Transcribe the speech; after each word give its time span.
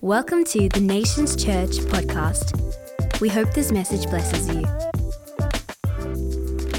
Welcome 0.00 0.44
to 0.44 0.68
the 0.68 0.78
Nations 0.78 1.34
Church 1.34 1.70
podcast. 1.90 3.20
We 3.20 3.28
hope 3.28 3.52
this 3.52 3.72
message 3.72 4.08
blesses 4.08 4.46
you. 4.46 4.62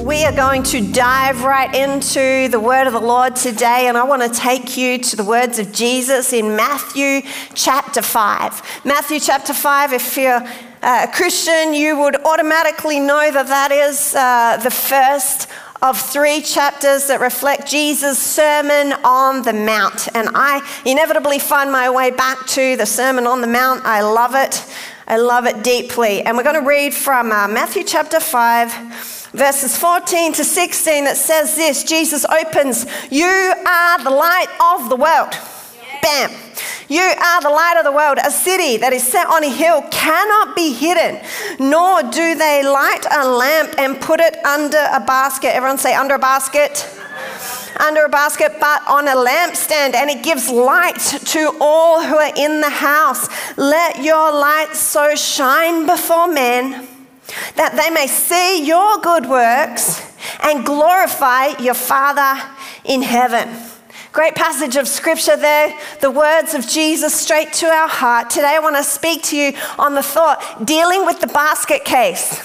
We 0.01 0.23
are 0.23 0.31
going 0.33 0.63
to 0.63 0.89
dive 0.93 1.43
right 1.43 1.75
into 1.75 2.47
the 2.47 2.61
word 2.61 2.87
of 2.87 2.93
the 2.93 3.01
Lord 3.01 3.35
today, 3.35 3.89
and 3.89 3.97
I 3.97 4.05
want 4.05 4.21
to 4.21 4.29
take 4.29 4.77
you 4.77 4.99
to 4.99 5.17
the 5.17 5.25
words 5.25 5.59
of 5.59 5.73
Jesus 5.73 6.31
in 6.31 6.55
Matthew 6.55 7.29
chapter 7.55 8.01
5. 8.01 8.85
Matthew 8.85 9.19
chapter 9.19 9.53
5, 9.53 9.91
if 9.91 10.15
you're 10.15 10.41
a 10.81 11.09
Christian, 11.13 11.73
you 11.73 11.99
would 11.99 12.15
automatically 12.25 13.01
know 13.01 13.31
that 13.33 13.47
that 13.47 13.73
is 13.73 14.15
uh, 14.15 14.55
the 14.63 14.71
first 14.71 15.49
of 15.81 15.99
three 15.99 16.41
chapters 16.41 17.07
that 17.07 17.21
reflect 17.21 17.67
Jesus' 17.67 18.19
Sermon 18.19 18.93
on 19.03 19.43
the 19.43 19.53
Mount. 19.53 20.09
And 20.13 20.29
I 20.35 20.61
inevitably 20.85 21.39
find 21.39 21.71
my 21.71 21.89
way 21.89 22.11
back 22.11 22.45
to 22.47 22.75
the 22.75 22.85
Sermon 22.85 23.25
on 23.25 23.41
the 23.41 23.47
Mount. 23.47 23.85
I 23.85 24.01
love 24.01 24.35
it. 24.35 24.65
I 25.07 25.17
love 25.17 25.45
it 25.45 25.63
deeply. 25.63 26.21
And 26.21 26.35
we're 26.35 26.43
going 26.43 26.61
to 26.61 26.67
read 26.67 26.93
from 26.93 27.31
uh, 27.31 27.47
Matthew 27.47 27.83
chapter 27.83 28.19
5, 28.19 29.31
verses 29.31 29.77
14 29.77 30.33
to 30.33 30.43
16 30.43 31.05
that 31.05 31.17
says 31.17 31.55
this 31.55 31.83
Jesus 31.83 32.25
opens, 32.25 32.85
You 33.09 33.25
are 33.25 34.03
the 34.03 34.09
light 34.09 34.47
of 34.75 34.89
the 34.89 34.97
world. 34.97 35.33
Bam. 36.01 36.31
You 36.89 37.01
are 37.01 37.41
the 37.41 37.49
light 37.49 37.75
of 37.77 37.85
the 37.85 37.91
world. 37.91 38.17
A 38.17 38.31
city 38.31 38.77
that 38.77 38.93
is 38.93 39.03
set 39.03 39.27
on 39.27 39.43
a 39.43 39.49
hill 39.49 39.83
cannot 39.91 40.55
be 40.55 40.73
hidden, 40.73 41.21
nor 41.59 42.01
do 42.01 42.33
they 42.35 42.63
light 42.63 43.05
a 43.11 43.29
lamp 43.29 43.75
and 43.77 44.01
put 44.01 44.19
it 44.19 44.43
under 44.43 44.83
a 44.91 44.99
basket. 44.99 45.55
Everyone 45.55 45.77
say, 45.77 45.93
under 45.93 46.15
a 46.15 46.19
basket. 46.19 46.87
Under 47.79 48.05
a 48.05 48.09
basket, 48.09 48.53
but 48.59 48.81
on 48.87 49.07
a 49.07 49.15
lampstand, 49.15 49.93
and 49.93 50.09
it 50.09 50.23
gives 50.23 50.49
light 50.49 50.99
to 50.99 51.55
all 51.61 52.03
who 52.03 52.15
are 52.15 52.33
in 52.35 52.59
the 52.59 52.69
house. 52.69 53.29
Let 53.55 54.03
your 54.03 54.31
light 54.33 54.73
so 54.73 55.15
shine 55.15 55.85
before 55.85 56.27
men 56.27 56.87
that 57.55 57.75
they 57.77 57.89
may 57.93 58.07
see 58.07 58.65
your 58.65 58.97
good 58.97 59.29
works 59.29 60.01
and 60.41 60.65
glorify 60.65 61.57
your 61.59 61.75
Father 61.75 62.41
in 62.83 63.03
heaven. 63.03 63.68
Great 64.19 64.35
passage 64.35 64.75
of 64.75 64.85
scripture 64.85 65.37
there, 65.37 65.73
the 66.01 66.11
words 66.11 66.53
of 66.53 66.67
Jesus 66.67 67.17
straight 67.17 67.53
to 67.53 67.67
our 67.67 67.87
heart. 67.87 68.29
Today 68.29 68.53
I 68.53 68.59
want 68.59 68.75
to 68.75 68.83
speak 68.83 69.23
to 69.23 69.37
you 69.37 69.53
on 69.77 69.95
the 69.95 70.03
thought 70.03 70.65
dealing 70.65 71.05
with 71.05 71.21
the 71.21 71.27
basket 71.27 71.85
case. 71.85 72.37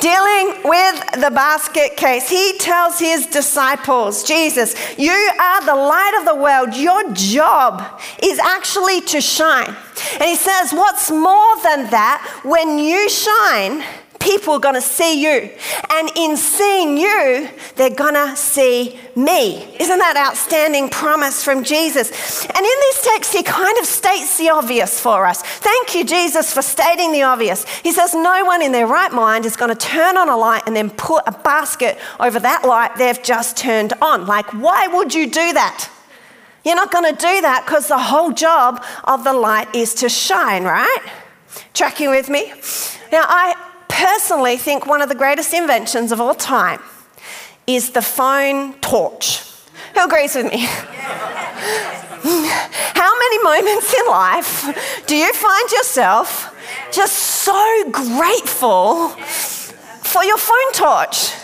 dealing 0.00 0.62
with 0.64 1.20
the 1.20 1.30
basket 1.32 1.96
case. 1.96 2.28
He 2.28 2.58
tells 2.58 2.98
his 2.98 3.26
disciples, 3.26 4.24
Jesus, 4.24 4.74
you 4.98 5.12
are 5.12 5.64
the 5.66 5.76
light 5.76 6.16
of 6.18 6.26
the 6.26 6.34
world. 6.34 6.74
Your 6.74 7.12
job 7.12 8.02
is 8.20 8.40
actually 8.40 9.02
to 9.02 9.20
shine. 9.20 9.72
And 10.14 10.24
he 10.24 10.34
says, 10.34 10.72
What's 10.72 11.12
more 11.12 11.62
than 11.62 11.88
that? 11.90 12.40
When 12.42 12.76
you 12.76 13.08
shine, 13.08 13.84
people 14.22 14.54
are 14.54 14.60
going 14.60 14.76
to 14.76 14.80
see 14.80 15.22
you. 15.22 15.50
And 15.90 16.10
in 16.16 16.36
seeing 16.36 16.96
you, 16.96 17.48
they're 17.76 17.90
going 17.90 18.14
to 18.14 18.36
see 18.36 18.98
me. 19.16 19.76
Isn't 19.78 19.98
that 19.98 20.16
outstanding 20.16 20.88
promise 20.88 21.44
from 21.44 21.64
Jesus? 21.64 22.10
And 22.46 22.56
in 22.56 22.62
this 22.62 23.02
text, 23.02 23.32
he 23.32 23.42
kind 23.42 23.76
of 23.78 23.86
states 23.86 24.38
the 24.38 24.50
obvious 24.50 25.00
for 25.00 25.26
us. 25.26 25.42
Thank 25.42 25.94
you, 25.94 26.04
Jesus, 26.04 26.54
for 26.54 26.62
stating 26.62 27.12
the 27.12 27.22
obvious. 27.22 27.64
He 27.80 27.92
says, 27.92 28.14
No 28.14 28.44
one 28.44 28.62
in 28.62 28.72
their 28.72 28.86
right 28.86 29.12
mind 29.12 29.44
is 29.44 29.56
going 29.56 29.74
to 29.74 29.86
turn 29.86 30.16
on 30.16 30.28
a 30.28 30.36
light 30.36 30.62
and 30.66 30.76
then 30.76 30.90
put 30.90 31.24
a 31.26 31.32
basket 31.32 31.98
over 32.20 32.38
that 32.38 32.64
light 32.64 32.96
they've 32.96 33.22
just 33.22 33.56
turned 33.56 33.92
on. 34.00 34.26
Like, 34.26 34.46
why 34.54 34.86
would 34.86 35.12
you 35.12 35.26
do 35.26 35.52
that? 35.52 35.90
You're 36.64 36.76
not 36.76 36.92
going 36.92 37.12
to 37.12 37.20
do 37.20 37.40
that 37.40 37.64
because 37.66 37.88
the 37.88 37.98
whole 37.98 38.30
job 38.30 38.84
of 39.04 39.24
the 39.24 39.32
light 39.32 39.74
is 39.74 39.94
to 39.94 40.08
shine, 40.08 40.62
right? 40.62 41.00
Tracking 41.74 42.10
with 42.10 42.28
me? 42.28 42.52
Now, 43.10 43.24
I, 43.28 43.54
personally 44.02 44.56
think 44.56 44.84
one 44.84 45.00
of 45.00 45.08
the 45.08 45.14
greatest 45.14 45.54
inventions 45.54 46.10
of 46.10 46.20
all 46.20 46.34
time 46.34 46.80
is 47.68 47.90
the 47.90 48.02
phone 48.02 48.74
torch. 48.80 49.42
Who 49.94 50.04
agrees 50.04 50.34
with 50.34 50.50
me? 50.50 50.58
How 53.02 53.12
many 53.18 53.42
moments 53.42 53.94
in 53.94 54.06
life 54.08 55.04
do 55.06 55.14
you 55.16 55.32
find 55.32 55.70
yourself 55.70 56.52
just 56.92 57.14
so 57.14 57.90
grateful 57.90 59.08
for 59.08 60.24
your 60.24 60.38
phone 60.38 60.72
torch? 60.72 61.41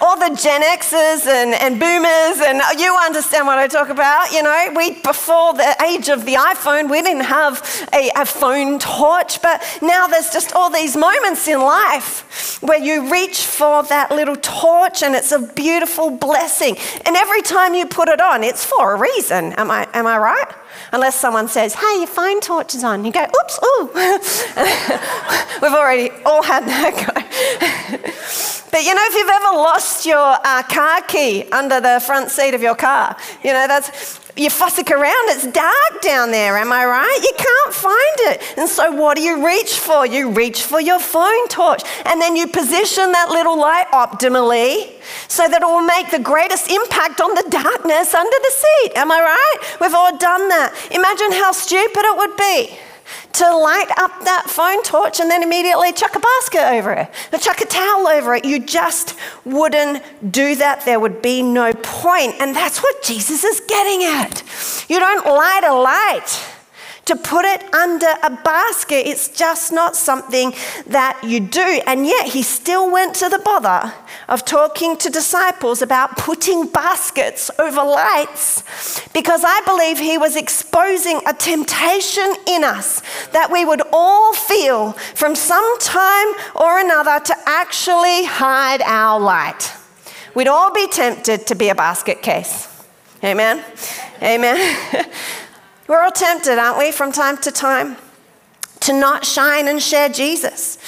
All 0.00 0.16
the 0.16 0.34
Gen 0.34 0.62
Xers 0.62 1.26
and, 1.26 1.54
and 1.54 1.78
boomers, 1.78 2.40
and 2.46 2.60
you 2.80 2.96
understand 2.96 3.46
what 3.46 3.58
I 3.58 3.66
talk 3.66 3.88
about. 3.88 4.32
You 4.32 4.42
know, 4.42 4.72
we, 4.74 5.00
before 5.02 5.54
the 5.54 5.76
age 5.84 6.08
of 6.08 6.24
the 6.24 6.34
iPhone, 6.34 6.90
we 6.90 7.02
didn't 7.02 7.24
have 7.24 7.88
a, 7.92 8.10
a 8.16 8.24
phone 8.24 8.78
torch, 8.78 9.42
but 9.42 9.62
now 9.82 10.06
there's 10.06 10.30
just 10.30 10.54
all 10.54 10.70
these 10.70 10.96
moments 10.96 11.46
in 11.48 11.60
life 11.60 12.60
where 12.62 12.78
you 12.78 13.10
reach 13.10 13.44
for 13.44 13.82
that 13.84 14.10
little 14.10 14.36
torch 14.36 15.02
and 15.02 15.14
it's 15.14 15.32
a 15.32 15.40
beautiful 15.54 16.10
blessing. 16.10 16.76
And 17.06 17.16
every 17.16 17.42
time 17.42 17.74
you 17.74 17.86
put 17.86 18.08
it 18.08 18.20
on, 18.20 18.42
it's 18.42 18.64
for 18.64 18.94
a 18.94 18.98
reason. 18.98 19.52
Am 19.54 19.70
I, 19.70 19.88
am 19.92 20.06
I 20.06 20.18
right? 20.18 20.59
Unless 20.92 21.20
someone 21.20 21.48
says, 21.48 21.74
hey, 21.74 21.98
your 21.98 22.06
phone 22.06 22.40
torch 22.40 22.74
is 22.74 22.84
on. 22.84 23.04
You 23.04 23.12
go, 23.12 23.22
oops, 23.24 23.60
ooh. 23.64 23.90
We've 25.62 25.72
already 25.72 26.10
all 26.24 26.42
had 26.42 26.64
that 26.66 26.94
go. 27.06 27.20
But 28.70 28.84
you 28.84 28.94
know, 28.94 29.02
if 29.04 29.14
you've 29.14 29.28
ever 29.28 29.56
lost 29.56 30.06
your 30.06 30.16
uh, 30.16 30.62
car 30.62 31.02
key 31.02 31.44
under 31.50 31.80
the 31.80 32.00
front 32.04 32.30
seat 32.30 32.54
of 32.54 32.62
your 32.62 32.76
car, 32.76 33.16
you 33.42 33.52
know, 33.52 33.66
that's, 33.66 34.19
you 34.36 34.48
fussick 34.48 34.90
around, 34.90 35.28
it's 35.30 35.46
dark 35.46 36.02
down 36.02 36.30
there, 36.30 36.56
am 36.56 36.72
I 36.72 36.84
right? 36.84 37.18
You 37.22 37.32
can't 37.36 37.74
find 37.74 38.16
it. 38.32 38.58
And 38.58 38.68
so, 38.68 38.90
what 38.92 39.16
do 39.16 39.22
you 39.22 39.46
reach 39.46 39.74
for? 39.74 40.06
You 40.06 40.30
reach 40.30 40.62
for 40.62 40.80
your 40.80 41.00
phone 41.00 41.48
torch, 41.48 41.82
and 42.06 42.20
then 42.20 42.36
you 42.36 42.46
position 42.46 43.12
that 43.12 43.30
little 43.30 43.58
light 43.58 43.86
optimally 43.92 44.92
so 45.28 45.48
that 45.48 45.62
it 45.62 45.66
will 45.66 45.86
make 45.86 46.10
the 46.10 46.18
greatest 46.18 46.70
impact 46.70 47.20
on 47.20 47.34
the 47.34 47.46
darkness 47.50 48.14
under 48.14 48.36
the 48.42 48.52
seat. 48.52 48.92
Am 48.96 49.10
I 49.10 49.20
right? 49.20 49.80
We've 49.80 49.94
all 49.94 50.16
done 50.16 50.48
that. 50.48 50.74
Imagine 50.90 51.32
how 51.32 51.52
stupid 51.52 52.02
it 52.04 52.16
would 52.16 52.36
be 52.36 52.78
to 53.34 53.56
light 53.56 53.90
up 53.96 54.12
that 54.24 54.44
phone 54.48 54.82
torch 54.82 55.20
and 55.20 55.30
then 55.30 55.42
immediately 55.42 55.92
chuck 55.92 56.14
a 56.14 56.20
basket 56.20 56.62
over 56.72 56.92
it, 56.92 57.10
or 57.32 57.38
chuck 57.38 57.60
a 57.60 57.66
towel 57.66 58.08
over 58.08 58.34
it. 58.34 58.44
You 58.44 58.60
just 58.60 59.16
wouldn't 59.44 60.02
do 60.32 60.54
that. 60.56 60.84
There 60.84 61.00
would 61.00 61.22
be 61.22 61.42
no 61.42 61.72
point. 61.72 62.34
And 62.40 62.54
that's 62.54 62.82
what 62.82 63.02
Jesus 63.02 63.44
is 63.44 63.60
getting 63.66 64.04
at. 64.04 64.42
You 64.88 64.98
don't 64.98 65.26
light 65.26 65.64
a 65.64 65.74
light 65.74 66.59
to 67.06 67.16
put 67.16 67.44
it 67.44 67.62
under 67.74 68.06
a 68.22 68.30
basket. 68.30 69.08
It's 69.08 69.28
just 69.28 69.72
not 69.72 69.96
something 69.96 70.52
that 70.86 71.20
you 71.24 71.40
do. 71.40 71.80
And 71.86 72.06
yet, 72.06 72.26
he 72.26 72.42
still 72.42 72.90
went 72.90 73.14
to 73.16 73.28
the 73.28 73.38
bother 73.38 73.92
of 74.28 74.44
talking 74.44 74.96
to 74.98 75.10
disciples 75.10 75.82
about 75.82 76.16
putting 76.16 76.68
baskets 76.68 77.50
over 77.58 77.82
lights 77.82 78.62
because 79.12 79.42
I 79.44 79.60
believe 79.62 79.98
he 79.98 80.18
was 80.18 80.36
exposing 80.36 81.20
a 81.26 81.34
temptation 81.34 82.34
in 82.46 82.62
us 82.64 83.02
that 83.32 83.50
we 83.50 83.64
would 83.64 83.82
all 83.92 84.32
feel 84.34 84.92
from 84.92 85.34
some 85.34 85.78
time 85.78 86.28
or 86.54 86.78
another 86.78 87.18
to 87.24 87.36
actually 87.46 88.24
hide 88.24 88.82
our 88.82 89.18
light. 89.18 89.72
We'd 90.34 90.48
all 90.48 90.72
be 90.72 90.86
tempted 90.86 91.46
to 91.48 91.54
be 91.54 91.70
a 91.70 91.74
basket 91.74 92.22
case. 92.22 92.68
Amen? 93.24 93.64
Amen. 94.22 94.76
We're 95.90 96.02
all 96.04 96.12
tempted, 96.12 96.56
aren't 96.56 96.78
we, 96.78 96.92
from 96.92 97.10
time 97.10 97.36
to 97.38 97.50
time, 97.50 97.96
to 98.78 98.92
not 98.92 99.26
shine 99.26 99.66
and 99.66 99.82
share 99.82 100.08
Jesus. 100.08 100.78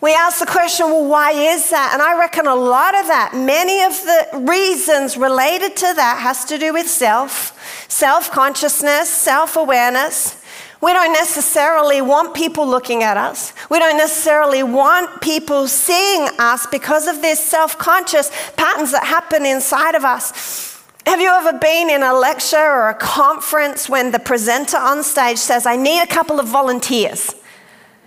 We 0.00 0.14
ask 0.14 0.38
the 0.40 0.46
question, 0.46 0.86
well, 0.86 1.06
why 1.06 1.32
is 1.32 1.68
that? 1.68 1.90
And 1.92 2.00
I 2.00 2.18
reckon 2.18 2.46
a 2.46 2.54
lot 2.54 2.98
of 2.98 3.08
that, 3.08 3.34
many 3.34 3.82
of 3.82 3.92
the 3.92 4.50
reasons 4.50 5.18
related 5.18 5.76
to 5.76 5.92
that, 5.96 6.18
has 6.22 6.46
to 6.46 6.56
do 6.56 6.72
with 6.72 6.88
self, 6.88 7.54
self 7.90 8.30
consciousness, 8.30 9.10
self 9.10 9.56
awareness. 9.56 10.42
We 10.80 10.94
don't 10.94 11.12
necessarily 11.12 12.00
want 12.00 12.32
people 12.32 12.66
looking 12.66 13.02
at 13.02 13.18
us. 13.18 13.52
We 13.68 13.80
don't 13.80 13.98
necessarily 13.98 14.62
want 14.62 15.20
people 15.20 15.68
seeing 15.68 16.26
us 16.38 16.66
because 16.68 17.06
of 17.06 17.20
these 17.20 17.38
self 17.38 17.76
conscious 17.76 18.30
patterns 18.56 18.92
that 18.92 19.04
happen 19.04 19.44
inside 19.44 19.94
of 19.94 20.06
us. 20.06 20.69
Have 21.06 21.20
you 21.20 21.30
ever 21.30 21.58
been 21.58 21.88
in 21.88 22.02
a 22.02 22.12
lecture 22.12 22.56
or 22.56 22.90
a 22.90 22.94
conference 22.94 23.88
when 23.88 24.12
the 24.12 24.18
presenter 24.18 24.76
on 24.76 25.02
stage 25.02 25.38
says, 25.38 25.64
I 25.66 25.76
need 25.76 26.02
a 26.02 26.06
couple 26.06 26.38
of 26.38 26.46
volunteers? 26.46 27.34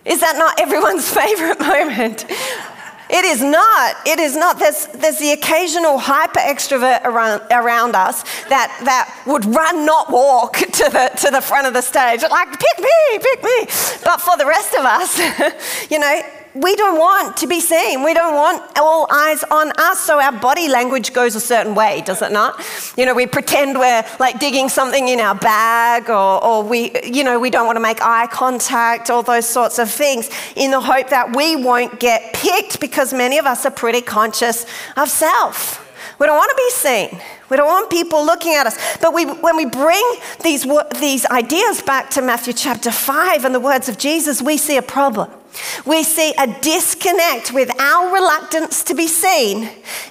Is 0.05 0.19
that 0.19 0.37
not 0.37 0.59
everyone's 0.59 1.09
favorite 1.13 1.59
moment? 1.59 2.25
It 3.09 3.25
is 3.25 3.41
not. 3.41 3.95
It 4.07 4.19
is 4.19 4.35
not. 4.35 4.59
There's, 4.59 4.87
there's 4.87 5.19
the 5.19 5.31
occasional 5.31 5.97
hyper 5.97 6.39
extrovert 6.39 7.03
around, 7.03 7.41
around 7.51 7.95
us 7.95 8.23
that, 8.49 8.75
that 8.85 9.23
would 9.27 9.45
run, 9.45 9.85
not 9.85 10.11
walk 10.11 10.57
to 10.57 10.89
the, 10.89 11.11
to 11.21 11.31
the 11.31 11.41
front 11.41 11.67
of 11.67 11.73
the 11.73 11.81
stage. 11.81 12.21
Like, 12.21 12.49
pick 12.51 12.79
me, 12.79 13.19
pick 13.19 13.43
me. 13.43 13.65
But 14.03 14.21
for 14.21 14.37
the 14.37 14.45
rest 14.45 14.73
of 14.73 14.85
us, 14.85 15.89
you 15.91 15.99
know, 15.99 16.21
we 16.55 16.75
don't 16.75 16.99
want 16.99 17.37
to 17.37 17.47
be 17.47 17.59
seen. 17.59 18.03
We 18.03 18.13
don't 18.13 18.35
want 18.35 18.77
all 18.77 19.07
eyes 19.11 19.43
on 19.49 19.71
us. 19.77 19.99
So 19.99 20.19
our 20.19 20.31
body 20.31 20.67
language 20.67 21.13
goes 21.13 21.35
a 21.35 21.39
certain 21.39 21.73
way, 21.73 22.01
does 22.05 22.21
it 22.21 22.31
not? 22.31 22.63
You 22.95 23.05
know, 23.05 23.15
we 23.15 23.25
pretend 23.25 23.77
we're 23.79 24.05
like 24.19 24.39
digging 24.39 24.69
something 24.69 25.07
in 25.07 25.19
our 25.19 25.35
bag 25.35 26.09
or, 26.09 26.43
or 26.43 26.63
we, 26.63 26.91
you 27.03 27.23
know, 27.23 27.39
we 27.39 27.49
don't 27.49 27.65
want 27.65 27.77
to 27.77 27.81
make 27.81 28.01
eye 28.01 28.27
contact, 28.27 29.09
all 29.09 29.23
those 29.23 29.47
sorts 29.47 29.79
of 29.79 29.89
things 29.89 30.29
in 30.55 30.69
the 30.69 30.81
hope 30.81 31.09
that 31.09 31.35
we 31.35 31.55
won't 31.55 31.99
get 31.99 32.33
picked 32.33 32.79
because 32.79 33.13
many 33.13 33.39
of 33.39 33.45
us 33.45 33.65
are 33.65 33.71
pretty 33.71 34.01
conscious 34.01 34.65
of 34.95 35.09
self. 35.09 35.79
We 36.19 36.27
don't 36.27 36.37
want 36.37 36.51
to 36.51 36.55
be 36.55 36.69
seen. 36.69 37.21
We 37.49 37.57
don't 37.57 37.67
want 37.67 37.89
people 37.89 38.23
looking 38.23 38.53
at 38.53 38.67
us. 38.67 38.97
But 38.97 39.13
we, 39.13 39.25
when 39.25 39.57
we 39.57 39.65
bring 39.65 40.03
these, 40.43 40.67
these 40.99 41.25
ideas 41.25 41.81
back 41.81 42.11
to 42.11 42.21
Matthew 42.21 42.53
chapter 42.53 42.91
5 42.91 43.43
and 43.43 43.55
the 43.55 43.59
words 43.59 43.89
of 43.89 43.97
Jesus, 43.97 44.41
we 44.41 44.57
see 44.57 44.77
a 44.77 44.81
problem. 44.83 45.31
We 45.85 46.03
see 46.03 46.33
a 46.37 46.47
disconnect 46.61 47.53
with 47.53 47.69
our 47.79 48.13
reluctance 48.13 48.83
to 48.83 48.95
be 48.95 49.07
seen 49.07 49.69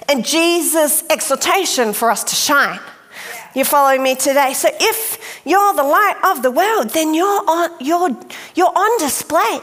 and 0.09 0.25
Jesus' 0.25 1.03
exhortation 1.09 1.93
for 1.93 2.09
us 2.11 2.23
to 2.25 2.35
shine. 2.35 2.79
You're 3.55 3.65
following 3.65 4.01
me 4.01 4.15
today. 4.15 4.53
So 4.53 4.69
if 4.79 5.41
you're 5.45 5.73
the 5.73 5.83
light 5.83 6.19
of 6.23 6.41
the 6.41 6.51
world, 6.51 6.89
then 6.89 7.13
you're 7.13 7.27
on, 7.27 7.69
you're, 7.79 8.09
you're 8.55 8.73
on 8.75 8.99
display. 8.99 9.59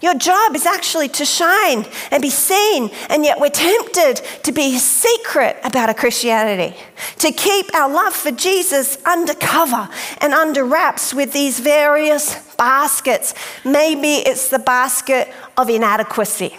Your 0.00 0.14
job 0.14 0.54
is 0.54 0.66
actually 0.66 1.08
to 1.08 1.24
shine 1.24 1.86
and 2.10 2.20
be 2.20 2.30
seen, 2.30 2.90
and 3.08 3.24
yet 3.24 3.40
we're 3.40 3.50
tempted 3.50 4.16
to 4.42 4.52
be 4.52 4.78
secret 4.78 5.56
about 5.64 5.88
our 5.88 5.94
Christianity, 5.94 6.76
to 7.18 7.32
keep 7.32 7.74
our 7.74 7.90
love 7.90 8.14
for 8.14 8.30
Jesus 8.32 8.98
undercover 9.04 9.88
and 10.20 10.34
under 10.34 10.64
wraps 10.64 11.14
with 11.14 11.32
these 11.32 11.60
various 11.60 12.54
baskets. 12.56 13.34
Maybe 13.64 14.14
it's 14.16 14.48
the 14.48 14.58
basket 14.58 15.32
of 15.56 15.70
inadequacy. 15.70 16.56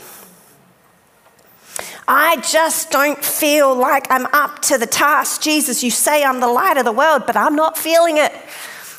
I 2.08 2.38
just 2.42 2.92
don't 2.92 3.24
feel 3.24 3.74
like 3.74 4.08
I'm 4.10 4.26
up 4.28 4.62
to 4.64 4.78
the 4.78 4.86
task. 4.86 5.42
Jesus, 5.42 5.84
you 5.84 5.92
say 5.92 6.24
I'm 6.24 6.40
the 6.40 6.48
light 6.48 6.78
of 6.78 6.86
the 6.86 6.92
world, 6.92 7.24
but 7.26 7.38
I'm 7.38 7.56
not 7.56 7.78
feeling 7.78 8.18
it. 8.18 8.34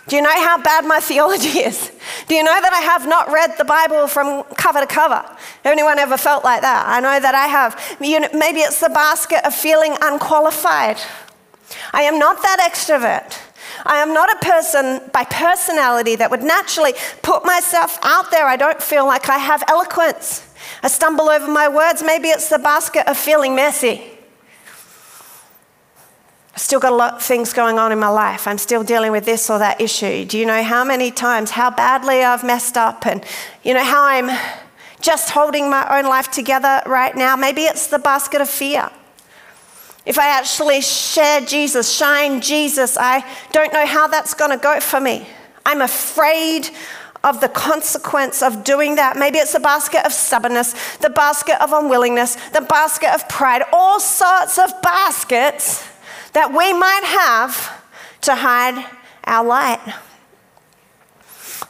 Do 0.06 0.17
you 0.17 0.23
know 0.23 0.43
how 0.43 0.61
bad 0.61 0.85
my 0.85 1.01
theology 1.01 1.59
is? 1.71 1.91
Do 2.29 2.35
you 2.35 2.43
know 2.43 2.61
that 2.61 2.73
I 2.73 2.81
have 2.81 3.09
not 3.09 3.31
read 3.31 3.55
the 3.56 3.65
Bible 3.65 4.06
from 4.06 4.43
cover 4.55 4.81
to 4.81 4.87
cover? 4.87 5.25
Anyone 5.65 5.99
ever 5.99 6.17
felt 6.17 6.45
like 6.45 6.61
that? 6.61 6.85
I 6.87 7.01
know 7.01 7.19
that 7.19 7.35
I 7.35 7.47
have. 7.47 7.99
You 8.01 8.21
know, 8.21 8.29
maybe 8.35 8.61
it's 8.61 8.81
the 8.81 8.91
basket 8.91 9.45
of 9.47 9.55
feeling 9.55 9.97
unqualified. 10.03 10.99
I 11.93 12.03
am 12.03 12.19
not 12.19 12.43
that 12.43 12.61
extrovert. 12.71 13.39
I 13.87 13.99
am 13.99 14.12
not 14.12 14.31
a 14.31 14.45
person 14.45 15.01
by 15.12 15.25
personality 15.25 16.17
that 16.17 16.31
would 16.31 16.43
naturally 16.43 16.93
put 17.23 17.45
myself 17.45 17.99
out 18.03 18.31
there. 18.31 18.47
I 18.47 18.56
don't 18.56 18.83
feel 18.83 19.06
like 19.06 19.29
I 19.29 19.39
have 19.39 19.65
eloquence. 19.69 20.47
I 20.83 20.89
stumble 20.89 21.29
over 21.29 21.49
my 21.49 21.69
words. 21.69 22.03
Maybe 22.03 22.29
it's 22.29 22.49
the 22.49 22.59
basket 22.59 23.09
of 23.09 23.17
feeling 23.17 23.55
messy. 23.55 24.13
I've 26.55 26.61
still 26.61 26.79
got 26.79 26.93
a 26.93 26.97
lot 26.97 27.15
of 27.15 27.23
things 27.23 27.53
going 27.53 27.81
on 27.81 27.91
in 27.91 27.99
my 27.99 28.09
life. 28.09 28.47
I'm 28.47 28.59
still 28.59 28.85
dealing 28.85 29.11
with 29.11 29.25
this 29.25 29.51
or 29.51 29.59
that 29.59 29.81
issue. 29.81 30.25
Do 30.25 30.39
you 30.39 30.47
know 30.47 30.62
how 30.62 30.85
many 30.85 31.11
times, 31.11 31.51
how 31.51 31.69
badly 31.69 32.23
I've 32.23 32.45
messed 32.45 32.77
up, 32.77 33.09
and 33.09 33.25
you 33.65 33.75
know 33.75 33.83
how 33.83 34.05
I'm 34.05 34.31
just 35.01 35.31
holding 35.31 35.69
my 35.69 35.99
own 35.99 36.05
life 36.05 36.31
together 36.31 36.81
right 36.87 37.17
now? 37.17 37.35
Maybe 37.35 37.62
it's 37.62 37.89
the 37.89 37.99
basket 37.99 38.41
of 38.41 38.49
fear. 38.49 38.89
If 40.06 40.17
I 40.17 40.29
actually 40.29 40.81
share 40.81 41.41
Jesus, 41.41 41.91
shine 41.91 42.41
Jesus, 42.41 42.97
I 42.97 43.29
don't 43.51 43.73
know 43.73 43.85
how 43.85 44.06
that's 44.06 44.33
going 44.33 44.53
to 44.53 44.56
go 44.56 44.79
for 44.79 45.01
me. 45.01 45.27
I'm 45.67 45.83
afraid 45.83 46.71
of 47.25 47.41
the 47.41 47.49
consequence 47.49 48.43
of 48.43 48.62
doing 48.62 48.95
that. 48.95 49.17
Maybe 49.17 49.39
it's 49.39 49.55
the 49.55 49.61
basket 49.61 50.06
of 50.06 50.12
stubbornness, 50.12 50.99
the 50.99 51.11
basket 51.11 51.61
of 51.61 51.73
unwillingness, 51.73 52.37
the 52.51 52.61
basket 52.61 53.12
of 53.12 53.29
pride, 53.29 53.62
all 53.73 53.99
sorts 53.99 54.56
of 54.56 54.71
baskets 54.83 55.83
that 56.34 56.50
we 56.50 56.72
might 56.72 57.04
have 57.04 57.82
to 58.22 58.34
hide 58.34 58.84
our 59.25 59.44
light. 59.44 59.81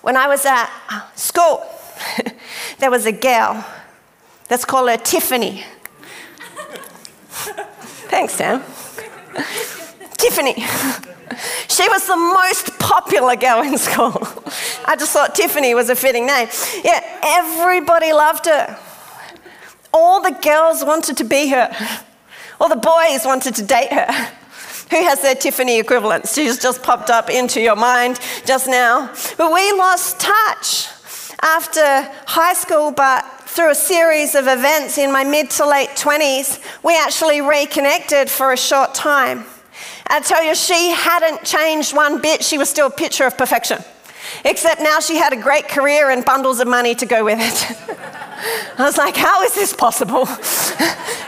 When 0.00 0.16
I 0.16 0.26
was 0.26 0.44
at 0.44 0.68
school, 1.14 1.64
there 2.78 2.90
was 2.90 3.06
a 3.06 3.12
girl. 3.12 3.64
Let's 4.50 4.64
call 4.64 4.88
her 4.88 4.96
Tiffany. 4.96 5.64
Thanks, 8.10 8.34
Sam. 8.34 8.60
Tiffany. 10.16 10.54
She 11.68 11.88
was 11.88 12.06
the 12.06 12.16
most 12.16 12.78
popular 12.78 13.36
girl 13.36 13.62
in 13.62 13.78
school. 13.78 14.16
I 14.86 14.96
just 14.96 15.12
thought 15.12 15.34
Tiffany 15.34 15.74
was 15.74 15.90
a 15.90 15.96
fitting 15.96 16.26
name. 16.26 16.48
Yeah, 16.82 17.00
everybody 17.22 18.12
loved 18.12 18.46
her. 18.46 18.78
All 19.92 20.20
the 20.20 20.32
girls 20.42 20.84
wanted 20.84 21.16
to 21.18 21.24
be 21.24 21.48
her. 21.48 21.70
All 22.60 22.68
the 22.68 22.76
boys 22.76 23.24
wanted 23.24 23.54
to 23.56 23.62
date 23.64 23.92
her. 23.92 24.32
Who 24.94 25.02
has 25.02 25.22
their 25.22 25.34
Tiffany 25.34 25.80
equivalent? 25.80 26.28
She's 26.28 26.56
just 26.56 26.80
popped 26.80 27.10
up 27.10 27.28
into 27.28 27.60
your 27.60 27.74
mind 27.74 28.20
just 28.46 28.68
now. 28.68 29.12
But 29.36 29.52
we 29.52 29.72
lost 29.72 30.20
touch 30.20 30.86
after 31.42 32.08
high 32.28 32.54
school, 32.54 32.92
but 32.92 33.24
through 33.40 33.72
a 33.72 33.74
series 33.74 34.36
of 34.36 34.46
events 34.46 34.96
in 34.96 35.10
my 35.10 35.24
mid 35.24 35.50
to 35.50 35.68
late 35.68 35.88
20s, 35.96 36.60
we 36.84 36.96
actually 36.96 37.40
reconnected 37.40 38.30
for 38.30 38.52
a 38.52 38.56
short 38.56 38.94
time. 38.94 39.44
I 40.06 40.20
tell 40.20 40.44
you, 40.44 40.54
she 40.54 40.90
hadn't 40.90 41.42
changed 41.42 41.92
one 41.92 42.22
bit. 42.22 42.44
She 42.44 42.56
was 42.56 42.68
still 42.68 42.86
a 42.86 42.90
picture 42.90 43.24
of 43.24 43.36
perfection. 43.36 43.82
Except 44.44 44.80
now 44.80 45.00
she 45.00 45.16
had 45.16 45.32
a 45.32 45.36
great 45.36 45.68
career 45.68 46.10
and 46.10 46.24
bundles 46.24 46.60
of 46.60 46.68
money 46.68 46.94
to 46.96 47.06
go 47.06 47.24
with 47.24 47.38
it. 47.40 47.76
I 48.78 48.84
was 48.84 48.98
like, 48.98 49.16
how 49.16 49.42
is 49.42 49.54
this 49.54 49.72
possible? 49.72 50.26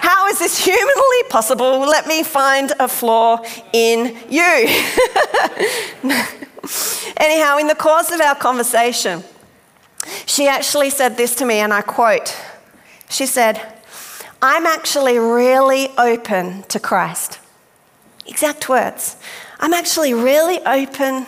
How 0.06 0.28
is 0.28 0.38
this 0.38 0.64
humanly 0.64 1.22
possible? 1.31 1.81
Let 1.81 2.06
me 2.06 2.22
find 2.22 2.72
a 2.78 2.87
flaw 2.87 3.43
in 3.72 4.16
you. 4.28 4.43
Anyhow, 7.16 7.58
in 7.58 7.66
the 7.66 7.75
course 7.76 8.12
of 8.12 8.20
our 8.20 8.34
conversation, 8.34 9.25
she 10.26 10.46
actually 10.46 10.90
said 10.90 11.16
this 11.16 11.34
to 11.37 11.44
me, 11.44 11.56
and 11.56 11.72
I 11.72 11.82
quote 11.82 12.37
She 13.08 13.26
said, 13.26 13.60
I'm 14.43 14.66
actually 14.66 15.19
really 15.19 15.88
open 15.96 16.62
to 16.64 16.78
Christ. 16.78 17.40
Exact 18.26 18.69
words. 18.69 19.16
I'm 19.58 19.72
actually 19.72 20.12
really 20.14 20.60
open 20.60 21.26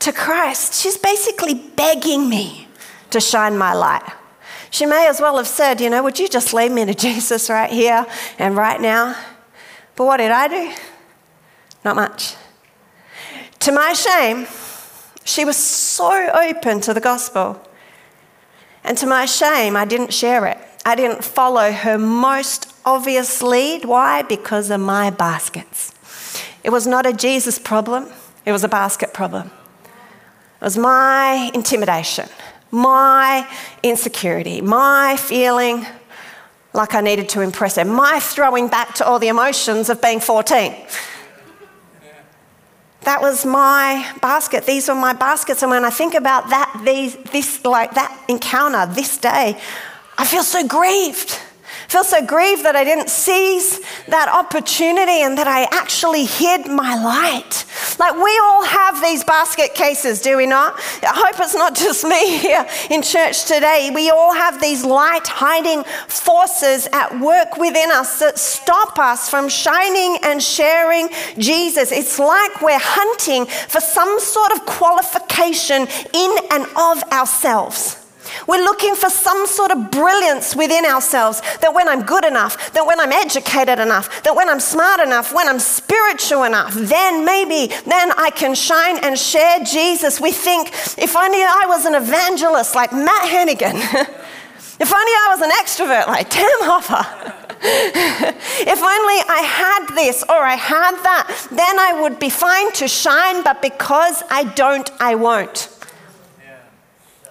to 0.00 0.12
Christ. 0.12 0.74
She's 0.74 0.98
basically 0.98 1.54
begging 1.54 2.28
me 2.28 2.68
to 3.10 3.20
shine 3.20 3.56
my 3.56 3.72
light. 3.72 4.02
She 4.70 4.86
may 4.86 5.06
as 5.08 5.20
well 5.20 5.36
have 5.36 5.46
said, 5.46 5.80
you 5.80 5.88
know, 5.88 6.02
would 6.02 6.18
you 6.18 6.28
just 6.28 6.52
lead 6.52 6.72
me 6.72 6.84
to 6.84 6.94
Jesus 7.06 7.48
right 7.48 7.70
here 7.70 8.06
and 8.38 8.56
right 8.56 8.80
now? 8.80 9.16
But 9.96 10.06
what 10.06 10.16
did 10.16 10.30
I 10.30 10.48
do? 10.48 10.72
Not 11.84 11.96
much. 11.96 12.34
To 13.60 13.72
my 13.72 13.92
shame, 13.92 14.46
she 15.24 15.44
was 15.44 15.56
so 15.56 16.30
open 16.34 16.80
to 16.82 16.92
the 16.92 17.00
gospel. 17.00 17.60
And 18.82 18.98
to 18.98 19.06
my 19.06 19.24
shame, 19.24 19.76
I 19.76 19.84
didn't 19.84 20.12
share 20.12 20.46
it. 20.46 20.58
I 20.84 20.94
didn't 20.94 21.24
follow 21.24 21.72
her 21.72 21.96
most 21.96 22.72
obvious 22.84 23.42
lead. 23.42 23.84
Why? 23.86 24.22
Because 24.22 24.70
of 24.70 24.80
my 24.80 25.10
baskets. 25.10 25.92
It 26.62 26.70
was 26.70 26.86
not 26.86 27.06
a 27.06 27.12
Jesus 27.12 27.58
problem, 27.58 28.10
it 28.44 28.52
was 28.52 28.64
a 28.64 28.68
basket 28.68 29.14
problem. 29.14 29.50
Was 30.64 30.78
my 30.78 31.50
intimidation, 31.52 32.26
my 32.70 33.46
insecurity, 33.82 34.62
my 34.62 35.14
feeling 35.18 35.84
like 36.72 36.94
I 36.94 37.02
needed 37.02 37.28
to 37.30 37.42
impress 37.42 37.76
her, 37.76 37.84
my 37.84 38.18
throwing 38.18 38.68
back 38.68 38.94
to 38.94 39.06
all 39.06 39.18
the 39.18 39.28
emotions 39.28 39.90
of 39.90 40.00
being 40.00 40.20
14. 40.20 40.74
That 43.02 43.20
was 43.20 43.44
my 43.44 44.10
basket. 44.22 44.64
These 44.64 44.88
were 44.88 44.94
my 44.94 45.12
baskets. 45.12 45.60
And 45.60 45.70
when 45.70 45.84
I 45.84 45.90
think 45.90 46.14
about 46.14 46.48
that, 46.48 46.80
these, 46.82 47.14
this, 47.30 47.62
like 47.66 47.92
that 47.92 48.24
encounter 48.28 48.86
this 48.86 49.18
day, 49.18 49.60
I 50.16 50.24
feel 50.24 50.42
so 50.42 50.66
grieved 50.66 51.38
feel 51.94 52.02
so 52.02 52.26
grieved 52.26 52.64
that 52.64 52.74
I 52.74 52.82
didn't 52.82 53.08
seize 53.08 53.78
that 54.08 54.28
opportunity 54.28 55.22
and 55.22 55.38
that 55.38 55.46
I 55.46 55.62
actually 55.70 56.24
hid 56.24 56.66
my 56.66 56.96
light. 57.00 57.64
Like 58.00 58.16
we 58.16 58.36
all 58.42 58.64
have 58.64 59.00
these 59.00 59.22
basket 59.22 59.74
cases, 59.74 60.20
do 60.20 60.36
we 60.36 60.44
not? 60.44 60.74
I 61.04 61.14
hope 61.14 61.38
it's 61.38 61.54
not 61.54 61.76
just 61.76 62.02
me 62.02 62.38
here 62.46 62.66
in 62.90 63.00
church 63.00 63.44
today. 63.44 63.92
We 63.94 64.10
all 64.10 64.34
have 64.34 64.60
these 64.60 64.84
light 64.84 65.28
hiding 65.28 65.84
forces 66.08 66.88
at 66.92 67.20
work 67.20 67.58
within 67.58 67.92
us 67.92 68.18
that 68.18 68.40
stop 68.40 68.98
us 68.98 69.30
from 69.30 69.48
shining 69.48 70.18
and 70.24 70.42
sharing 70.42 71.08
Jesus. 71.38 71.92
It's 71.92 72.18
like 72.18 72.60
we're 72.60 72.76
hunting 72.76 73.46
for 73.46 73.80
some 73.80 74.18
sort 74.18 74.50
of 74.50 74.66
qualification 74.66 75.86
in 76.12 76.36
and 76.50 76.66
of 76.76 77.04
ourselves. 77.12 78.03
We're 78.46 78.62
looking 78.62 78.94
for 78.94 79.10
some 79.10 79.46
sort 79.46 79.70
of 79.70 79.90
brilliance 79.90 80.54
within 80.54 80.84
ourselves 80.84 81.40
that 81.60 81.72
when 81.74 81.88
I'm 81.88 82.02
good 82.02 82.24
enough, 82.24 82.72
that 82.72 82.86
when 82.86 83.00
I'm 83.00 83.12
educated 83.12 83.78
enough, 83.78 84.22
that 84.22 84.34
when 84.34 84.48
I'm 84.48 84.60
smart 84.60 85.00
enough, 85.00 85.32
when 85.34 85.48
I'm 85.48 85.58
spiritual 85.58 86.44
enough, 86.44 86.74
then 86.74 87.24
maybe, 87.24 87.72
then 87.86 88.12
I 88.12 88.30
can 88.30 88.54
shine 88.54 88.98
and 88.98 89.18
share 89.18 89.60
Jesus. 89.60 90.20
We 90.20 90.32
think 90.32 90.68
if 90.98 91.16
only 91.16 91.42
I 91.42 91.64
was 91.66 91.84
an 91.84 91.94
evangelist 91.94 92.74
like 92.74 92.92
Matt 92.92 93.28
Hennigan. 93.28 93.80
If 94.80 94.92
only 94.92 95.12
I 95.12 95.26
was 95.30 95.40
an 95.40 95.50
extrovert 95.50 96.08
like 96.08 96.28
Tim 96.30 96.50
Hopper. 96.62 97.06
if 97.62 98.82
only 98.82 99.18
I 99.28 99.40
had 99.40 99.94
this 99.94 100.22
or 100.24 100.36
I 100.36 100.56
had 100.56 101.00
that, 101.02 101.48
then 101.50 101.78
I 101.78 102.02
would 102.02 102.18
be 102.18 102.28
fine 102.28 102.72
to 102.72 102.88
shine, 102.88 103.42
but 103.44 103.62
because 103.62 104.22
I 104.30 104.44
don't, 104.44 104.90
I 105.00 105.14
won't. 105.14 105.73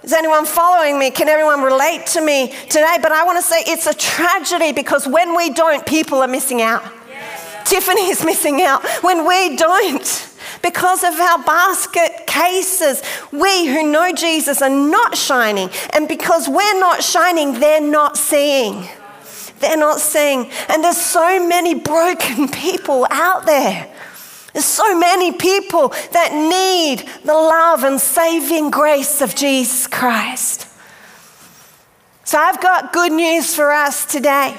Is 0.04 0.12
anyone 0.12 0.46
following 0.46 1.00
me? 1.00 1.12
Can 1.12 1.30
everyone 1.30 1.62
relate 1.62 2.06
to 2.08 2.22
me 2.22 2.50
today? 2.70 2.98
But 3.02 3.14
I 3.14 3.24
want 3.24 3.38
to 3.38 3.42
say 3.42 3.64
it's 3.66 3.88
a 3.88 3.94
tragedy 3.94 4.74
because 4.74 5.08
when 5.08 5.36
we 5.36 5.50
don't, 5.50 5.86
people 5.86 6.22
are 6.22 6.28
missing 6.28 6.62
out. 6.62 6.84
Tiffany 7.64 8.10
is 8.10 8.26
missing 8.26 8.62
out 8.62 8.86
when 9.02 9.26
we 9.26 9.56
don't. 9.56 10.30
Because 10.62 11.04
of 11.06 11.18
our 11.20 11.42
basket 11.44 12.28
cases, 12.28 13.02
we 13.32 13.68
who 13.68 13.90
know 13.90 14.14
Jesus 14.14 14.62
are 14.62 14.70
not 14.70 15.16
shining. 15.16 15.70
And 15.92 16.10
because 16.10 16.50
we're 16.50 16.80
not 16.80 17.02
shining, 17.02 17.60
they're 17.60 17.82
not 17.82 18.18
seeing. 18.18 18.88
They're 19.60 19.78
not 19.78 20.02
seeing. 20.02 20.52
And 20.68 20.84
there's 20.84 20.98
so 20.98 21.48
many 21.48 21.76
broken 21.76 22.48
people 22.52 23.08
out 23.10 23.46
there. 23.46 23.93
There's 24.54 24.66
so 24.66 24.98
many 24.98 25.32
people 25.32 25.90
that 26.12 26.32
need 26.32 27.10
the 27.26 27.34
love 27.34 27.84
and 27.84 28.00
saving 28.00 28.70
grace 28.70 29.20
of 29.22 29.36
Jesus 29.36 29.88
Christ. 29.88 30.68
So 32.24 32.38
I've 32.38 32.62
got 32.62 32.94
good 32.94 33.12
news 33.12 33.56
for 33.56 33.72
us 33.72 34.06
today. 34.06 34.56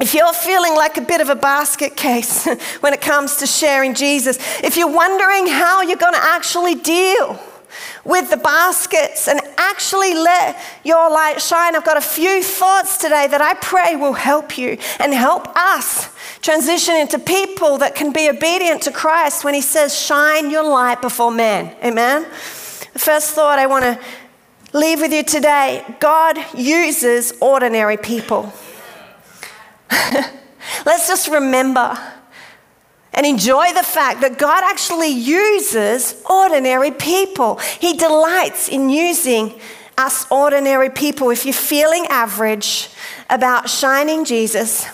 If 0.00 0.14
you're 0.14 0.32
feeling 0.32 0.74
like 0.74 0.96
a 0.96 1.02
bit 1.02 1.20
of 1.20 1.28
a 1.28 1.34
basket 1.34 1.96
case 1.96 2.46
when 2.80 2.94
it 2.94 3.02
comes 3.02 3.36
to 3.36 3.46
sharing 3.46 3.94
Jesus, 3.94 4.38
if 4.62 4.76
you're 4.76 4.90
wondering 4.90 5.46
how 5.46 5.82
you're 5.82 5.96
going 5.96 6.14
to 6.14 6.24
actually 6.24 6.74
deal 6.76 7.38
with 8.04 8.30
the 8.30 8.36
baskets 8.36 9.28
and 9.28 9.40
actually 9.56 10.14
let 10.14 10.60
your 10.84 11.10
light 11.10 11.40
shine, 11.40 11.76
I've 11.76 11.84
got 11.84 11.96
a 11.96 12.00
few 12.00 12.42
thoughts 12.42 12.96
today 12.96 13.26
that 13.28 13.40
I 13.40 13.54
pray 13.54 13.96
will 13.96 14.14
help 14.14 14.56
you 14.56 14.78
and 14.98 15.12
help 15.12 15.48
us 15.56 16.14
transition 16.40 16.96
into 16.96 17.18
people 17.18 17.78
that 17.78 17.94
can 17.94 18.12
be 18.12 18.28
obedient 18.28 18.82
to 18.82 18.92
Christ 18.92 19.44
when 19.44 19.54
He 19.54 19.60
says, 19.60 19.98
Shine 19.98 20.50
your 20.50 20.64
light 20.64 21.00
before 21.00 21.30
men. 21.30 21.74
Amen? 21.84 22.22
The 22.92 22.98
first 22.98 23.34
thought 23.34 23.58
I 23.58 23.66
want 23.66 23.84
to 23.84 23.98
leave 24.72 25.00
with 25.00 25.12
you 25.12 25.22
today 25.22 25.84
God 26.00 26.38
uses 26.54 27.32
ordinary 27.40 27.96
people. 27.96 28.52
Let's 30.86 31.08
just 31.08 31.28
remember 31.28 31.98
and 33.12 33.26
enjoy 33.26 33.72
the 33.72 33.82
fact 33.82 34.20
that 34.20 34.38
God 34.38 34.62
actually 34.64 35.08
uses 35.08 36.22
ordinary 36.28 36.90
people. 36.90 37.56
He 37.56 37.96
delights 37.96 38.68
in 38.68 38.88
using 38.88 39.58
us 39.98 40.30
ordinary 40.30 40.90
people. 40.90 41.30
If 41.30 41.44
you're 41.44 41.52
feeling 41.52 42.06
average 42.06 42.88
about 43.28 43.68
shining 43.68 44.24
Jesus, 44.24 44.86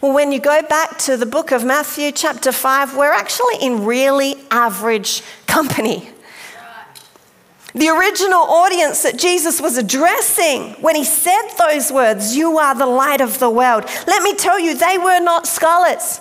well, 0.00 0.14
when 0.14 0.32
you 0.32 0.40
go 0.40 0.62
back 0.62 0.98
to 0.98 1.16
the 1.16 1.26
book 1.26 1.50
of 1.50 1.64
Matthew, 1.64 2.12
chapter 2.12 2.52
5, 2.52 2.96
we're 2.96 3.12
actually 3.12 3.56
in 3.60 3.84
really 3.84 4.36
average 4.50 5.22
company. 5.46 6.10
The 7.78 7.90
original 7.90 8.40
audience 8.40 9.04
that 9.04 9.16
Jesus 9.16 9.60
was 9.60 9.78
addressing 9.78 10.72
when 10.80 10.96
he 10.96 11.04
said 11.04 11.42
those 11.56 11.92
words, 11.92 12.36
You 12.36 12.58
are 12.58 12.74
the 12.74 12.86
light 12.86 13.20
of 13.20 13.38
the 13.38 13.48
world. 13.48 13.84
Let 14.08 14.24
me 14.24 14.34
tell 14.34 14.58
you, 14.58 14.76
they 14.76 14.98
were 14.98 15.20
not 15.20 15.46
scholars. 15.46 16.20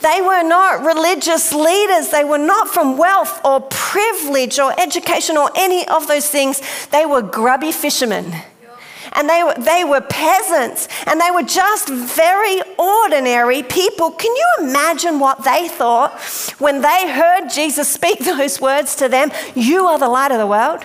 They 0.00 0.20
were 0.20 0.42
not 0.42 0.84
religious 0.84 1.54
leaders. 1.54 2.10
They 2.10 2.24
were 2.24 2.36
not 2.36 2.68
from 2.68 2.98
wealth 2.98 3.40
or 3.42 3.60
privilege 3.62 4.58
or 4.58 4.78
education 4.78 5.38
or 5.38 5.50
any 5.56 5.88
of 5.88 6.08
those 6.08 6.28
things. 6.28 6.60
They 6.88 7.06
were 7.06 7.22
grubby 7.22 7.72
fishermen 7.72 8.34
and 9.14 9.30
they 9.30 9.42
were, 9.42 9.54
they 9.58 9.84
were 9.84 10.02
peasants 10.02 10.88
and 11.06 11.18
they 11.18 11.30
were 11.30 11.42
just 11.42 11.88
very 11.88 12.60
ordinary 12.78 13.62
people. 13.62 14.10
Can 14.10 14.34
you 14.34 14.48
imagine 14.60 15.18
what 15.18 15.42
they 15.42 15.68
thought 15.68 16.20
when 16.58 16.82
they 16.82 17.10
heard 17.10 17.48
Jesus 17.48 17.88
speak 17.98 18.18
those 18.18 18.60
words 18.60 18.94
to 18.96 19.08
them? 19.08 19.30
You 19.54 19.86
are 19.86 19.98
the 19.98 20.08
light 20.08 20.32
of 20.32 20.38
the 20.38 20.46
world. 20.46 20.84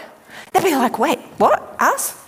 They'd 0.53 0.63
be 0.63 0.75
like, 0.75 1.00
wait, 1.00 1.19
what? 1.38 1.75
Us? 1.79 2.19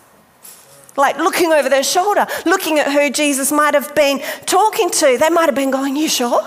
Like 0.98 1.17
looking 1.17 1.51
over 1.51 1.70
their 1.70 1.84
shoulder, 1.84 2.25
looking 2.46 2.79
at 2.79 2.91
who 2.91 3.10
Jesus 3.10 3.51
might 3.51 3.74
have 3.74 3.94
been 3.96 4.22
talking 4.46 4.89
to. 4.91 5.17
They 5.20 5.29
might 5.29 5.46
have 5.46 5.55
been 5.55 5.72
going, 5.72 5.96
You 5.96 6.08
sure? 6.08 6.41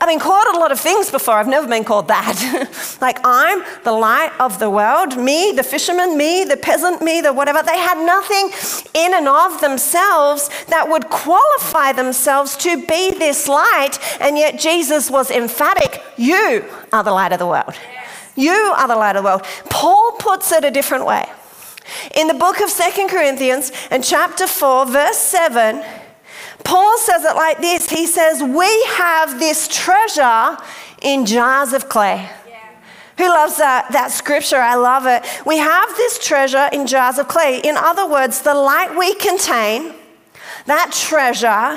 I've 0.00 0.08
been 0.08 0.20
called 0.20 0.54
a 0.54 0.58
lot 0.58 0.70
of 0.70 0.78
things 0.78 1.10
before. 1.10 1.34
I've 1.34 1.48
never 1.48 1.66
been 1.66 1.82
called 1.82 2.06
that. 2.06 2.98
like, 3.00 3.18
I'm 3.24 3.64
the 3.82 3.90
light 3.90 4.30
of 4.38 4.60
the 4.60 4.70
world. 4.70 5.16
Me, 5.16 5.50
the 5.50 5.64
fisherman, 5.64 6.16
me, 6.16 6.44
the 6.44 6.56
peasant, 6.56 7.02
me, 7.02 7.20
the 7.20 7.32
whatever. 7.32 7.64
They 7.64 7.78
had 7.78 7.98
nothing 8.06 8.50
in 8.94 9.14
and 9.14 9.26
of 9.26 9.60
themselves 9.60 10.50
that 10.68 10.88
would 10.88 11.10
qualify 11.10 11.92
themselves 11.92 12.56
to 12.58 12.76
be 12.86 13.10
this 13.10 13.48
light. 13.48 13.98
And 14.20 14.38
yet, 14.38 14.60
Jesus 14.60 15.10
was 15.10 15.32
emphatic 15.32 16.00
You 16.16 16.64
are 16.92 17.02
the 17.02 17.12
light 17.12 17.32
of 17.32 17.40
the 17.40 17.46
world. 17.46 17.74
You 18.38 18.52
are 18.52 18.86
the 18.86 18.94
light 18.94 19.16
of 19.16 19.24
the 19.24 19.28
world. 19.28 19.42
Paul 19.68 20.12
puts 20.12 20.52
it 20.52 20.64
a 20.64 20.70
different 20.70 21.04
way. 21.04 21.26
In 22.14 22.28
the 22.28 22.34
book 22.34 22.60
of 22.60 22.70
Second 22.70 23.08
Corinthians, 23.08 23.72
in 23.90 24.00
chapter 24.00 24.46
4, 24.46 24.86
verse 24.86 25.16
7, 25.16 25.84
Paul 26.62 26.98
says 26.98 27.24
it 27.24 27.34
like 27.34 27.60
this 27.60 27.90
He 27.90 28.06
says, 28.06 28.40
We 28.40 28.84
have 28.90 29.40
this 29.40 29.66
treasure 29.66 30.56
in 31.02 31.26
jars 31.26 31.72
of 31.72 31.88
clay. 31.88 32.30
Who 33.16 33.26
loves 33.28 33.56
that, 33.56 33.90
that 33.90 34.12
scripture? 34.12 34.60
I 34.60 34.76
love 34.76 35.04
it. 35.06 35.24
We 35.44 35.56
have 35.56 35.88
this 35.96 36.24
treasure 36.24 36.68
in 36.72 36.86
jars 36.86 37.18
of 37.18 37.26
clay. 37.26 37.60
In 37.64 37.76
other 37.76 38.08
words, 38.08 38.42
the 38.42 38.54
light 38.54 38.96
we 38.96 39.14
contain, 39.16 39.94
that 40.66 40.92
treasure, 40.92 41.76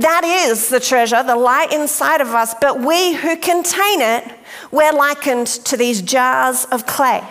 that 0.00 0.24
is 0.24 0.68
the 0.68 0.80
treasure, 0.80 1.22
the 1.22 1.36
light 1.36 1.72
inside 1.72 2.20
of 2.20 2.28
us, 2.28 2.54
but 2.60 2.80
we 2.80 3.14
who 3.14 3.36
contain 3.36 4.00
it, 4.00 4.24
we're 4.70 4.92
likened 4.92 5.46
to 5.46 5.76
these 5.76 6.02
jars 6.02 6.64
of 6.66 6.86
clay. 6.86 7.22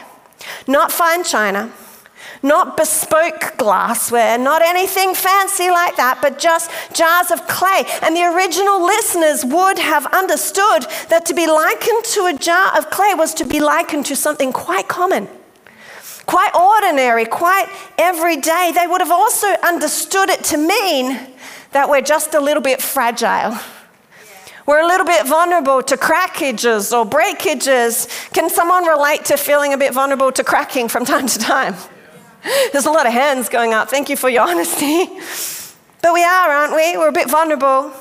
Not 0.68 0.92
fine 0.92 1.24
china, 1.24 1.72
not 2.42 2.78
bespoke 2.78 3.58
glassware, 3.58 4.38
not 4.38 4.62
anything 4.62 5.14
fancy 5.14 5.70
like 5.70 5.98
that, 5.98 6.20
but 6.22 6.40
just 6.40 6.72
jars 6.94 7.32
of 7.32 7.48
clay. 7.48 7.84
And 8.02 8.16
the 8.16 8.24
original 8.24 8.84
listeners 8.84 9.44
would 9.44 9.80
have 9.80 10.06
understood 10.08 10.86
that 11.10 11.26
to 11.26 11.34
be 11.34 11.48
likened 11.48 12.04
to 12.06 12.26
a 12.26 12.34
jar 12.34 12.78
of 12.78 12.90
clay 12.90 13.14
was 13.16 13.34
to 13.36 13.46
be 13.46 13.60
likened 13.60 14.06
to 14.08 14.16
something 14.16 14.54
quite 14.54 14.88
common, 14.88 15.28
quite 16.26 16.54
ordinary, 16.56 17.26
quite 17.26 17.68
everyday. 17.98 18.72
They 18.74 18.88
would 18.88 19.02
have 19.02 19.12
also 19.12 19.48
understood 19.64 20.30
it 20.30 20.44
to 20.46 20.58
mean 20.58 21.20
that 21.72 21.90
we're 21.90 22.02
just 22.02 22.34
a 22.34 22.40
little 22.40 22.64
bit 22.64 22.82
fragile. 22.82 23.58
We're 24.66 24.82
a 24.82 24.88
little 24.88 25.06
bit 25.06 25.26
vulnerable 25.26 25.82
to 25.82 25.98
crackages 25.98 26.96
or 26.96 27.06
breakages. 27.06 28.08
Can 28.34 28.50
someone 28.50 28.86
relate 28.86 29.26
to 29.26 29.38
feeling 29.38 29.74
a 29.74 29.78
bit 29.78 29.94
vulnerable 29.94 30.32
to 30.32 30.44
cracking 30.44 30.88
from 30.88 31.06
time 31.14 31.28
to 31.28 31.40
time? 31.40 31.76
There's 32.72 32.86
a 32.86 32.92
lot 32.92 33.06
of 33.06 33.14
hands 33.14 33.50
going 33.50 33.74
up. 33.74 33.90
Thank 33.90 34.10
you 34.10 34.16
for 34.16 34.30
your 34.30 34.42
honesty. 34.48 35.08
But 36.02 36.14
we 36.14 36.24
are, 36.24 36.50
aren't 36.50 36.76
we? 36.76 36.98
We're 36.98 37.10
a 37.10 37.12
bit 37.12 37.30
vulnerable. 37.30 37.92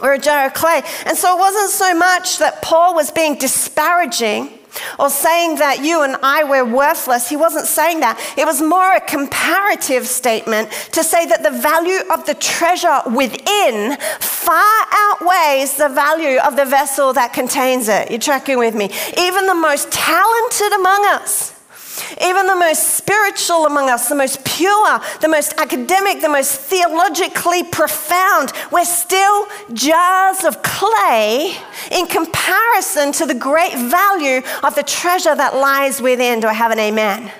We're 0.00 0.14
a 0.14 0.18
jar 0.18 0.46
of 0.46 0.54
clay. 0.54 0.82
And 1.06 1.16
so 1.16 1.36
it 1.36 1.38
wasn't 1.38 1.70
so 1.70 1.94
much 1.94 2.38
that 2.38 2.62
Paul 2.62 2.94
was 2.94 3.10
being 3.10 3.36
disparaging 3.36 4.58
or 4.98 5.10
saying 5.10 5.56
that 5.56 5.84
you 5.84 6.02
and 6.02 6.16
I 6.22 6.44
were 6.44 6.64
worthless. 6.64 7.28
He 7.28 7.36
wasn't 7.36 7.66
saying 7.66 8.00
that. 8.00 8.18
It 8.36 8.46
was 8.46 8.60
more 8.62 8.94
a 8.94 9.00
comparative 9.00 10.06
statement 10.06 10.70
to 10.92 11.04
say 11.04 11.26
that 11.26 11.42
the 11.42 11.50
value 11.50 12.00
of 12.12 12.26
the 12.26 12.34
treasure 12.34 13.00
within 13.06 13.96
far 14.20 14.86
outweighs 14.92 15.76
the 15.76 15.88
value 15.88 16.38
of 16.38 16.56
the 16.56 16.64
vessel 16.64 17.12
that 17.12 17.32
contains 17.32 17.88
it. 17.88 18.10
You're 18.10 18.20
tracking 18.20 18.58
with 18.58 18.74
me? 18.74 18.90
Even 19.18 19.46
the 19.46 19.54
most 19.54 19.90
talented 19.90 20.72
among 20.72 21.06
us 21.06 21.52
even 22.20 22.46
the 22.46 22.56
most 22.56 22.96
spiritual 22.96 23.66
among 23.66 23.90
us, 23.90 24.08
the 24.08 24.14
most 24.14 24.41
pure, 24.52 25.00
the 25.20 25.28
most 25.28 25.54
academic, 25.56 26.20
the 26.20 26.28
most 26.28 26.60
theologically 26.60 27.62
profound, 27.64 28.52
we're 28.70 28.84
still 28.84 29.46
jars 29.72 30.44
of 30.44 30.62
clay 30.62 31.56
in 31.90 32.06
comparison 32.06 33.12
to 33.12 33.26
the 33.26 33.34
great 33.34 33.74
value 33.74 34.42
of 34.62 34.74
the 34.74 34.82
treasure 34.82 35.34
that 35.34 35.54
lies 35.54 36.00
within. 36.02 36.40
Do 36.40 36.48
I 36.48 36.52
have 36.52 36.70
an 36.70 36.78
amen? 36.78 37.32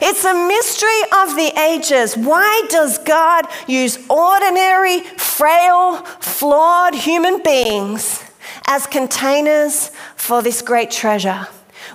It's 0.00 0.24
a 0.24 0.34
mystery 0.34 1.02
of 1.22 1.36
the 1.36 1.52
ages. 1.58 2.16
Why 2.16 2.66
does 2.68 2.98
God 2.98 3.46
use 3.66 3.98
ordinary, 4.08 5.00
frail, 5.16 5.96
flawed 6.20 6.94
human 6.94 7.42
beings 7.42 8.22
as 8.66 8.86
containers 8.86 9.90
for 10.16 10.42
this 10.42 10.60
great 10.62 10.90
treasure? 10.90 11.46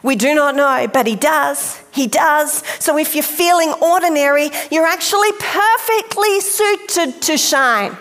We 0.03 0.15
do 0.15 0.33
not 0.33 0.55
know, 0.55 0.87
but 0.91 1.07
He 1.07 1.15
does. 1.15 1.81
He 1.91 2.07
does. 2.07 2.63
So 2.79 2.97
if 2.97 3.15
you're 3.15 3.23
feeling 3.23 3.73
ordinary, 3.81 4.49
you're 4.71 4.85
actually 4.85 5.31
perfectly 5.33 6.39
suited 6.39 7.21
to 7.23 7.37
shine. 7.37 7.97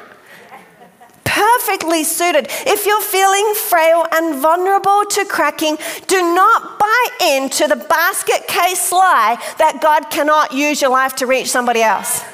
Perfectly 1.25 2.03
suited. 2.03 2.49
If 2.67 2.87
you're 2.87 3.01
feeling 3.01 3.55
frail 3.55 4.05
and 4.13 4.41
vulnerable 4.41 5.05
to 5.11 5.25
cracking, 5.25 5.77
do 6.09 6.35
not 6.35 6.79
buy 6.79 7.07
into 7.23 7.69
the 7.69 7.77
basket 7.77 8.49
case 8.49 8.91
lie 8.91 9.37
that 9.59 9.81
God 9.81 10.11
cannot 10.11 10.53
use 10.53 10.83
your 10.83 10.91
life 10.91 11.15
to 11.17 11.27
reach 11.27 11.49
somebody 11.49 11.83
else. 11.83 12.25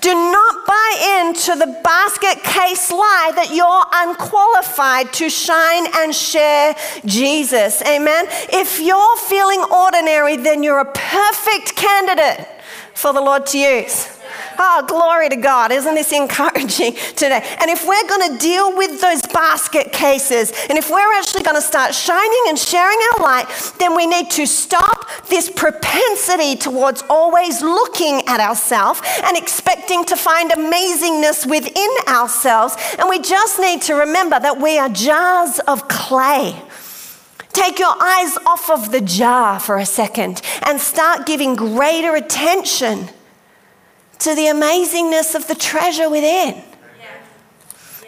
Do 0.00 0.14
not 0.14 0.66
buy 0.66 1.20
into 1.20 1.56
the 1.56 1.80
basket 1.82 2.42
case 2.44 2.90
lie 2.90 3.32
that 3.34 3.50
you're 3.52 3.84
unqualified 3.92 5.12
to 5.14 5.28
shine 5.28 5.86
and 5.96 6.14
share 6.14 6.76
Jesus. 7.04 7.82
Amen. 7.82 8.26
If 8.52 8.80
you're 8.80 9.16
feeling 9.28 9.64
ordinary, 9.70 10.36
then 10.36 10.62
you're 10.62 10.80
a 10.80 10.92
perfect 10.92 11.76
candidate 11.76 12.46
for 12.98 13.12
the 13.12 13.20
Lord 13.20 13.46
to 13.46 13.58
use. 13.58 14.08
Oh, 14.58 14.84
glory 14.88 15.28
to 15.28 15.36
God. 15.36 15.70
Isn't 15.70 15.94
this 15.94 16.12
encouraging 16.12 16.94
today? 17.16 17.46
And 17.60 17.70
if 17.70 17.86
we're 17.86 18.08
going 18.08 18.32
to 18.32 18.38
deal 18.38 18.76
with 18.76 19.00
those 19.00 19.22
basket 19.22 19.92
cases, 19.92 20.52
and 20.68 20.76
if 20.76 20.90
we're 20.90 21.14
actually 21.14 21.44
going 21.44 21.54
to 21.54 21.62
start 21.62 21.94
shining 21.94 22.42
and 22.48 22.58
sharing 22.58 22.98
our 23.12 23.22
light, 23.22 23.46
then 23.78 23.94
we 23.94 24.04
need 24.04 24.30
to 24.32 24.46
stop 24.46 25.08
this 25.28 25.48
propensity 25.48 26.56
towards 26.56 27.04
always 27.08 27.62
looking 27.62 28.26
at 28.26 28.40
ourselves 28.40 29.00
and 29.22 29.36
expecting 29.36 30.04
to 30.06 30.16
find 30.16 30.50
amazingness 30.50 31.48
within 31.48 31.90
ourselves. 32.08 32.76
And 32.98 33.08
we 33.08 33.20
just 33.20 33.60
need 33.60 33.80
to 33.82 33.94
remember 33.94 34.40
that 34.40 34.60
we 34.60 34.76
are 34.76 34.88
jars 34.88 35.60
of 35.60 35.86
clay. 35.86 36.60
Take 37.52 37.78
your 37.78 37.94
eyes 38.00 38.36
off 38.46 38.70
of 38.70 38.92
the 38.92 39.00
jar 39.00 39.58
for 39.58 39.78
a 39.78 39.86
second 39.86 40.42
and 40.62 40.80
start 40.80 41.26
giving 41.26 41.56
greater 41.56 42.14
attention 42.14 43.08
to 44.20 44.34
the 44.34 44.46
amazingness 44.46 45.34
of 45.34 45.46
the 45.48 45.54
treasure 45.54 46.10
within. 46.10 46.62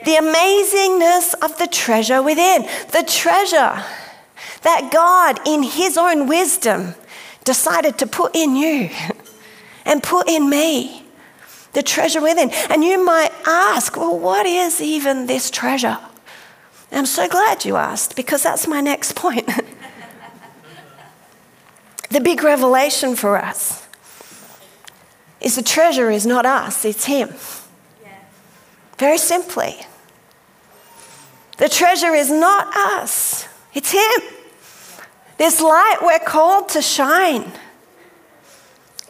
The 0.05 0.13
amazingness 0.13 1.35
of 1.43 1.59
the 1.59 1.67
treasure 1.67 2.23
within. 2.23 2.63
The 2.93 3.05
treasure 3.07 3.85
that 4.63 4.91
God, 4.93 5.41
in 5.47 5.63
His 5.63 5.99
own 5.99 6.27
wisdom, 6.27 6.95
decided 7.45 7.99
to 7.99 8.07
put 8.07 8.35
in 8.35 8.57
you 8.57 8.91
and 9.85 10.03
put 10.03 10.29
in 10.29 10.49
me. 10.49 11.05
The 11.73 11.83
treasure 11.83 12.21
within. 12.21 12.51
And 12.69 12.83
you 12.83 13.05
might 13.05 13.31
ask, 13.47 13.97
well, 13.97 14.19
what 14.19 14.45
is 14.47 14.81
even 14.81 15.27
this 15.27 15.51
treasure? 15.51 15.99
I'm 16.93 17.07
so 17.07 17.29
glad 17.29 17.65
you 17.65 17.77
asked 17.77 18.17
because 18.17 18.43
that's 18.43 18.67
my 18.67 18.81
next 18.81 19.15
point. 19.15 19.47
the 22.11 22.21
big 22.21 22.43
revelation 22.43 23.15
for 23.15 23.37
us 23.37 23.87
is 25.41 25.57
the 25.57 25.63
treasure 25.63 26.11
is 26.11 26.27
not 26.27 26.45
us, 26.45 26.85
it's 26.85 27.05
Him. 27.05 27.33
Very 28.99 29.19
simply. 29.19 29.77
The 31.57 31.69
treasure 31.69 32.15
is 32.15 32.31
not 32.31 32.75
us, 32.77 33.49
it's 33.73 33.93
Him. 33.93 34.21
This 35.39 35.61
light 35.61 35.99
we're 36.03 36.19
called 36.19 36.69
to 36.71 36.83
shine. 36.83 37.51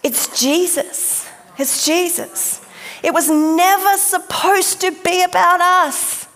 It's 0.03 0.41
Jesus. 0.41 1.29
It's 1.59 1.85
Jesus. 1.85 2.65
It 3.03 3.13
was 3.13 3.29
never 3.29 3.97
supposed 3.97 4.81
to 4.83 4.93
be 4.93 5.23
about 5.23 5.61
us. 5.61 6.27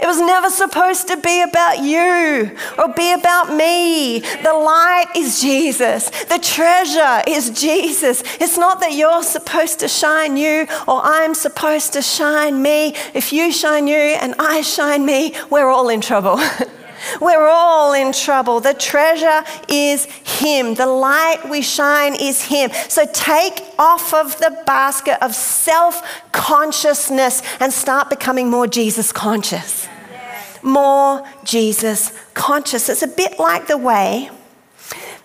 It 0.00 0.06
was 0.06 0.20
never 0.20 0.50
supposed 0.50 1.08
to 1.08 1.16
be 1.16 1.42
about 1.42 1.82
you 1.82 2.56
or 2.78 2.88
be 2.94 3.12
about 3.12 3.54
me. 3.54 4.20
The 4.20 4.52
light 4.52 5.06
is 5.16 5.40
Jesus. 5.40 6.10
The 6.24 6.38
treasure 6.38 7.22
is 7.26 7.50
Jesus. 7.50 8.22
It's 8.40 8.58
not 8.58 8.80
that 8.80 8.92
you're 8.92 9.22
supposed 9.22 9.80
to 9.80 9.88
shine 9.88 10.36
you 10.36 10.66
or 10.88 11.00
I'm 11.02 11.34
supposed 11.34 11.92
to 11.94 12.02
shine 12.02 12.60
me. 12.60 12.94
If 13.14 13.32
you 13.32 13.52
shine 13.52 13.86
you 13.86 13.94
and 13.94 14.34
I 14.38 14.60
shine 14.62 15.06
me, 15.06 15.34
we're 15.50 15.68
all 15.68 15.88
in 15.88 16.00
trouble. 16.00 16.38
We're 17.20 17.48
all 17.48 17.92
in 17.92 18.12
trouble. 18.12 18.60
The 18.60 18.74
treasure 18.74 19.42
is 19.68 20.04
Him. 20.04 20.74
The 20.74 20.86
light 20.86 21.48
we 21.48 21.62
shine 21.62 22.14
is 22.14 22.42
Him. 22.42 22.70
So 22.88 23.06
take 23.12 23.62
off 23.78 24.12
of 24.14 24.38
the 24.38 24.62
basket 24.66 25.22
of 25.22 25.34
self 25.34 26.02
consciousness 26.32 27.42
and 27.60 27.72
start 27.72 28.10
becoming 28.10 28.50
more 28.50 28.66
Jesus 28.66 29.12
conscious. 29.12 29.88
More 30.62 31.26
Jesus 31.44 32.12
conscious. 32.32 32.88
It's 32.88 33.02
a 33.02 33.06
bit 33.06 33.38
like 33.38 33.66
the 33.66 33.78
way 33.78 34.30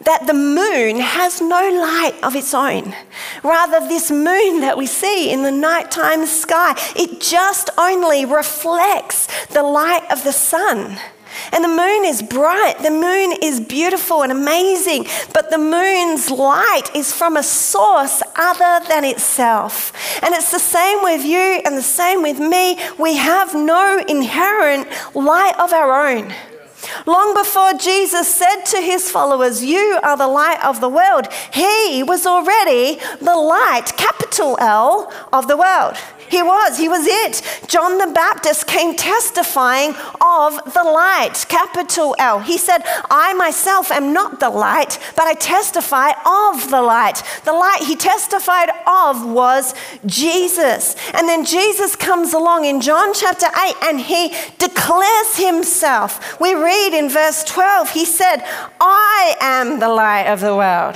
that 0.01 0.27
the 0.27 0.33
moon 0.33 0.97
has 0.99 1.41
no 1.41 1.47
light 1.47 2.17
of 2.23 2.35
its 2.35 2.53
own. 2.53 2.93
Rather, 3.43 3.79
this 3.87 4.09
moon 4.09 4.61
that 4.61 4.77
we 4.77 4.85
see 4.85 5.31
in 5.31 5.43
the 5.43 5.51
nighttime 5.51 6.25
sky, 6.25 6.73
it 6.95 7.19
just 7.19 7.69
only 7.77 8.25
reflects 8.25 9.27
the 9.47 9.63
light 9.63 10.05
of 10.11 10.23
the 10.23 10.31
sun. 10.31 10.97
And 11.51 11.63
the 11.63 11.69
moon 11.69 12.05
is 12.05 12.21
bright, 12.21 12.79
the 12.81 12.91
moon 12.91 13.37
is 13.41 13.59
beautiful 13.59 14.23
and 14.23 14.31
amazing, 14.31 15.05
but 15.33 15.49
the 15.49 15.57
moon's 15.57 16.29
light 16.29 16.89
is 16.95 17.13
from 17.13 17.37
a 17.37 17.43
source 17.43 18.21
other 18.35 18.85
than 18.87 19.05
itself. 19.05 19.93
And 20.23 20.33
it's 20.33 20.51
the 20.51 20.59
same 20.59 21.03
with 21.03 21.23
you 21.23 21.61
and 21.65 21.77
the 21.77 21.81
same 21.81 22.21
with 22.21 22.39
me. 22.39 22.77
We 22.97 23.17
have 23.17 23.53
no 23.55 24.03
inherent 24.07 24.87
light 25.15 25.57
of 25.59 25.73
our 25.73 26.07
own. 26.07 26.33
Long 27.05 27.33
before 27.33 27.73
Jesus 27.73 28.33
said 28.33 28.63
to 28.67 28.77
his 28.77 29.11
followers, 29.11 29.63
You 29.63 29.99
are 30.03 30.17
the 30.17 30.27
light 30.27 30.63
of 30.63 30.81
the 30.81 30.89
world, 30.89 31.27
he 31.53 32.03
was 32.03 32.25
already 32.25 32.99
the 33.19 33.35
light, 33.35 33.91
capital 33.97 34.57
L, 34.59 35.11
of 35.33 35.47
the 35.47 35.57
world. 35.57 35.97
He 36.29 36.41
was, 36.43 36.77
he 36.77 36.87
was 36.87 37.05
it. 37.07 37.41
John 37.67 37.97
the 37.97 38.13
Baptist 38.13 38.67
came 38.67 38.95
testifying 38.95 39.95
of 40.21 40.73
the 40.73 40.83
light, 40.83 41.45
capital 41.49 42.15
L. 42.19 42.39
He 42.39 42.57
said, 42.57 42.81
I 43.09 43.33
myself 43.33 43.91
am 43.91 44.13
not 44.13 44.39
the 44.39 44.49
light, 44.49 44.99
but 45.15 45.25
I 45.25 45.33
testify 45.33 46.11
of 46.25 46.69
the 46.69 46.81
light. 46.81 47.23
The 47.45 47.53
light 47.53 47.83
he 47.83 47.95
testified 47.95 48.69
of 48.85 49.25
was 49.25 49.73
Jesus. 50.05 50.95
And 51.13 51.27
then 51.27 51.45
Jesus 51.45 51.95
comes 51.95 52.33
along 52.33 52.65
in 52.65 52.81
John 52.81 53.13
chapter 53.13 53.47
8 53.47 53.75
and 53.83 53.99
he 53.99 54.33
declares 54.57 55.37
himself. 55.37 56.39
We 56.39 56.53
read 56.53 56.97
in 56.97 57.09
verse 57.09 57.43
12, 57.43 57.91
he 57.91 58.05
said, 58.05 58.43
I 58.79 59.35
am 59.41 59.79
the 59.79 59.89
light 59.89 60.27
of 60.27 60.41
the 60.41 60.55
world. 60.55 60.95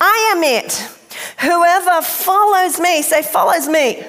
I 0.00 0.32
am 0.34 0.42
it. 0.42 0.97
Whoever 1.40 2.02
follows 2.02 2.80
me, 2.80 3.02
say, 3.02 3.22
follows 3.22 3.68
me, 3.68 4.04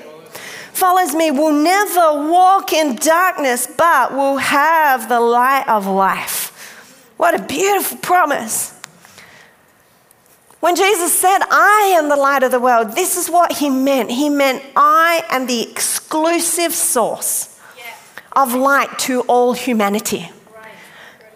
follows 0.74 1.14
me 1.16 1.32
will 1.32 1.54
never 1.54 2.30
walk 2.30 2.74
in 2.74 2.96
darkness, 2.96 3.68
but 3.68 4.14
will 4.14 4.38
have 4.38 5.10
the 5.10 5.20
light 5.20 5.68
of 5.68 5.86
life. 5.86 7.14
What 7.18 7.40
a 7.40 7.44
beautiful 7.44 7.98
promise. 7.98 8.74
When 10.60 10.76
Jesus 10.76 11.18
said, 11.18 11.40
I 11.50 11.94
am 11.98 12.10
the 12.10 12.18
light 12.18 12.44
of 12.44 12.52
the 12.52 12.60
world, 12.60 12.94
this 12.94 13.16
is 13.18 13.30
what 13.30 13.58
he 13.58 13.70
meant. 13.70 14.12
He 14.12 14.30
meant, 14.30 14.64
I 14.76 15.24
am 15.30 15.48
the 15.48 15.70
exclusive 15.70 16.74
source 16.74 17.60
of 18.34 18.54
light 18.54 19.00
to 19.00 19.22
all 19.22 19.54
humanity. 19.54 20.30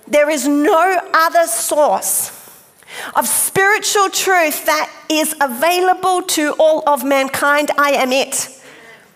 There 0.08 0.30
is 0.30 0.48
no 0.48 1.00
other 1.14 1.48
source 1.48 2.43
of 3.16 3.28
spiritual 3.28 4.10
truth 4.10 4.66
that 4.66 4.92
is 5.10 5.36
available 5.42 6.22
to 6.24 6.54
all 6.60 6.88
of 6.88 7.04
mankind. 7.04 7.72
I 7.78 7.92
am 7.92 8.12
it. 8.12 8.50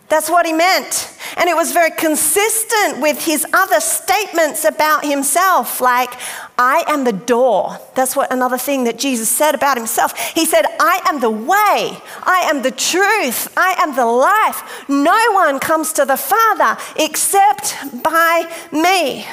That's 0.10 0.30
what 0.30 0.46
he 0.46 0.54
meant. 0.54 1.14
And 1.36 1.50
it 1.50 1.56
was 1.56 1.74
very 1.74 1.92
consistent 1.92 3.02
with 3.02 3.26
his 3.26 3.46
other 3.52 3.82
statements 3.82 4.64
about 4.64 5.04
himself, 5.04 5.82
like, 5.82 6.14
I 6.58 6.86
am 6.88 7.04
the 7.04 7.12
door. 7.12 7.78
That's 7.94 8.16
what 8.16 8.32
another 8.32 8.58
thing 8.58 8.86
that 8.86 8.98
Jesus 8.98 9.28
said 9.28 9.54
about 9.54 9.78
himself. 9.78 10.18
He 10.34 10.46
said, 10.46 10.66
I 10.80 11.02
am 11.08 11.20
the 11.20 11.30
way, 11.30 12.00
I 12.24 12.48
am 12.50 12.62
the 12.62 12.72
truth, 12.72 13.54
I 13.58 13.76
am 13.80 13.96
the 13.96 14.06
life. 14.06 14.88
No 14.88 15.34
one 15.34 15.60
comes 15.60 15.92
to 15.94 16.06
the 16.06 16.18
Father 16.18 16.82
except 16.96 17.76
by 18.02 18.50
me. 18.72 19.26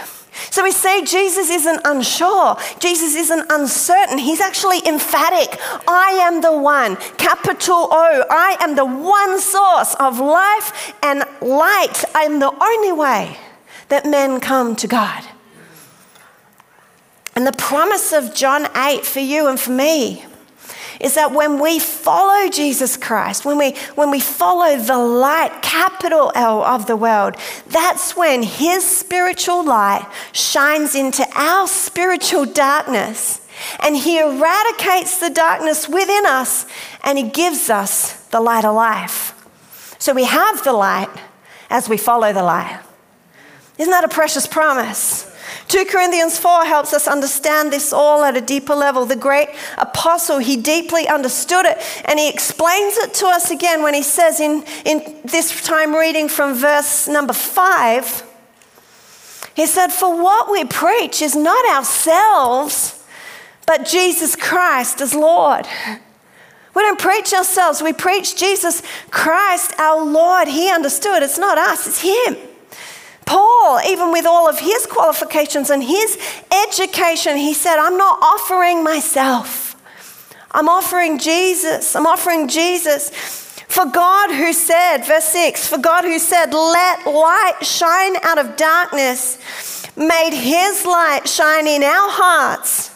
So 0.51 0.63
we 0.65 0.73
see 0.73 1.05
Jesus 1.05 1.51
isn't 1.51 1.81
unsure, 1.85 2.57
Jesus 2.79 3.15
isn't 3.15 3.47
uncertain. 3.51 4.19
He's 4.19 4.41
actually 4.41 4.87
emphatic. 4.87 5.59
I 5.87 6.19
am 6.23 6.41
the 6.41 6.57
one, 6.57 6.97
capital 7.19 7.89
O. 7.91 8.25
I 8.31 8.57
am 8.61 8.75
the 8.75 8.85
one 8.85 9.41
source 9.41 9.95
of 9.95 10.19
life 10.19 10.95
and 11.03 11.25
light. 11.41 12.05
I 12.15 12.23
am 12.23 12.41
the 12.41 12.53
only 12.63 12.93
way 12.93 13.37
that 13.89 14.07
men 14.07 14.41
come 14.41 14.75
to 14.77 14.87
God. 14.87 15.25
And 17.37 17.47
the 17.47 17.53
promise 17.53 18.13
of 18.13 18.35
John 18.35 18.69
8 18.77 19.05
for 19.05 19.21
you 19.21 19.49
and 19.49 19.59
for 19.59 19.73
me 19.73 20.25
is 21.05 21.17
that 21.17 21.33
when 21.33 21.61
we 21.61 21.79
follow 21.79 22.49
Jesus 22.49 22.97
Christ, 22.97 23.45
when 23.45 23.59
we, 23.59 23.77
when 23.95 24.11
we 24.11 24.21
follow 24.21 24.79
the 24.79 24.97
light, 24.97 25.61
capital 25.61 26.33
L 26.35 26.65
of 26.65 26.87
the 26.87 26.97
world, 26.97 27.37
that's 27.67 28.17
when 28.17 28.43
his 28.43 28.85
spiritual 28.85 29.63
light 29.63 30.11
shines 30.33 30.95
into 30.95 31.27
our 31.35 31.69
spiritual 31.69 32.47
darkness. 32.47 33.47
And 33.81 33.95
he 33.95 34.19
eradicates 34.19 35.21
the 35.21 35.29
darkness 35.29 35.89
within 35.89 36.25
us 36.25 36.67
and 37.05 37.19
he 37.19 37.29
gives 37.29 37.69
us 37.69 38.25
the 38.29 38.41
light 38.41 38.65
of 38.65 38.75
life. 38.75 39.33
So 39.99 40.15
we 40.15 40.25
have 40.25 40.65
the 40.65 40.73
light 40.73 41.11
as 41.69 41.87
we 41.87 41.99
follow 41.99 42.33
the 42.33 42.43
light. 42.43 42.81
Isn't 43.77 43.91
that 43.91 44.05
a 44.05 44.09
precious 44.09 44.47
promise? 44.47 45.34
2 45.69 45.87
Corinthians 45.87 46.39
4 46.39 46.67
helps 46.67 46.93
us 46.93 47.09
understand 47.09 47.73
this 47.73 47.93
all 47.93 48.23
at 48.23 48.37
a 48.37 48.41
deeper 48.41 48.75
level. 48.75 49.07
The 49.07 49.17
great 49.17 49.49
apostle, 49.79 50.39
he 50.39 50.57
deeply 50.57 51.09
understood 51.09 51.65
it 51.65 51.79
and 52.05 52.19
he 52.19 52.29
explains 52.29 52.97
it 52.99 53.15
to 53.15 53.27
us 53.27 53.51
again 53.51 53.83
when 53.83 53.95
he 53.95 54.03
says, 54.03 54.41
in, 54.41 54.65
in 54.85 55.21
this 55.25 55.65
time 55.65 55.95
reading 55.95 56.29
from 56.29 56.55
verse 56.55 57.09
number 57.09 57.33
5, 57.33 58.31
he 59.55 59.67
said, 59.67 59.89
For 59.89 60.23
what 60.23 60.51
we 60.51 60.65
preach 60.65 61.23
is 61.23 61.35
not 61.35 61.65
ourselves, 61.75 63.03
but 63.67 63.87
Jesus 63.87 64.37
Christ 64.37 65.01
as 65.01 65.15
Lord. 65.15 65.67
We 66.75 66.83
don't 66.83 66.99
preach 66.99 67.33
ourselves, 67.33 67.81
we 67.81 67.93
preach 67.93 68.37
Jesus 68.37 68.83
Christ 69.11 69.75
our 69.79 70.05
Lord. 70.05 70.49
He 70.49 70.71
understood 70.71 71.23
it's 71.23 71.39
not 71.39 71.57
us, 71.57 71.87
it's 71.87 72.03
Him. 72.03 72.37
Paul, 73.27 73.81
even 73.87 74.13
with 74.13 74.27
all 74.27 74.49
of 74.49 74.59
his 74.59 74.87
qualifications 74.87 75.71
and 75.71 75.83
his 75.83 76.19
education, 76.69 77.37
he 77.37 77.55
said, 77.55 77.79
I'm 77.79 77.97
not 77.97 78.19
offering 78.23 78.85
myself. 78.85 79.77
I'm 80.51 80.69
offering 80.69 81.19
Jesus. 81.19 81.97
I'm 81.97 82.07
offering 82.07 82.49
Jesus. 82.49 83.11
For 83.69 83.87
God 83.87 84.31
who 84.31 84.53
said, 84.53 84.99
verse 84.99 85.25
6, 85.25 85.67
for 85.67 85.79
God 85.79 86.05
who 86.05 86.19
said, 86.19 86.53
let 86.53 87.07
light 87.07 87.57
shine 87.63 88.17
out 88.23 88.39
of 88.39 88.57
darkness, 88.57 89.39
made 89.97 90.33
his 90.33 90.85
light 90.85 91.27
shine 91.27 91.67
in 91.67 91.83
our 91.83 92.11
hearts 92.11 92.91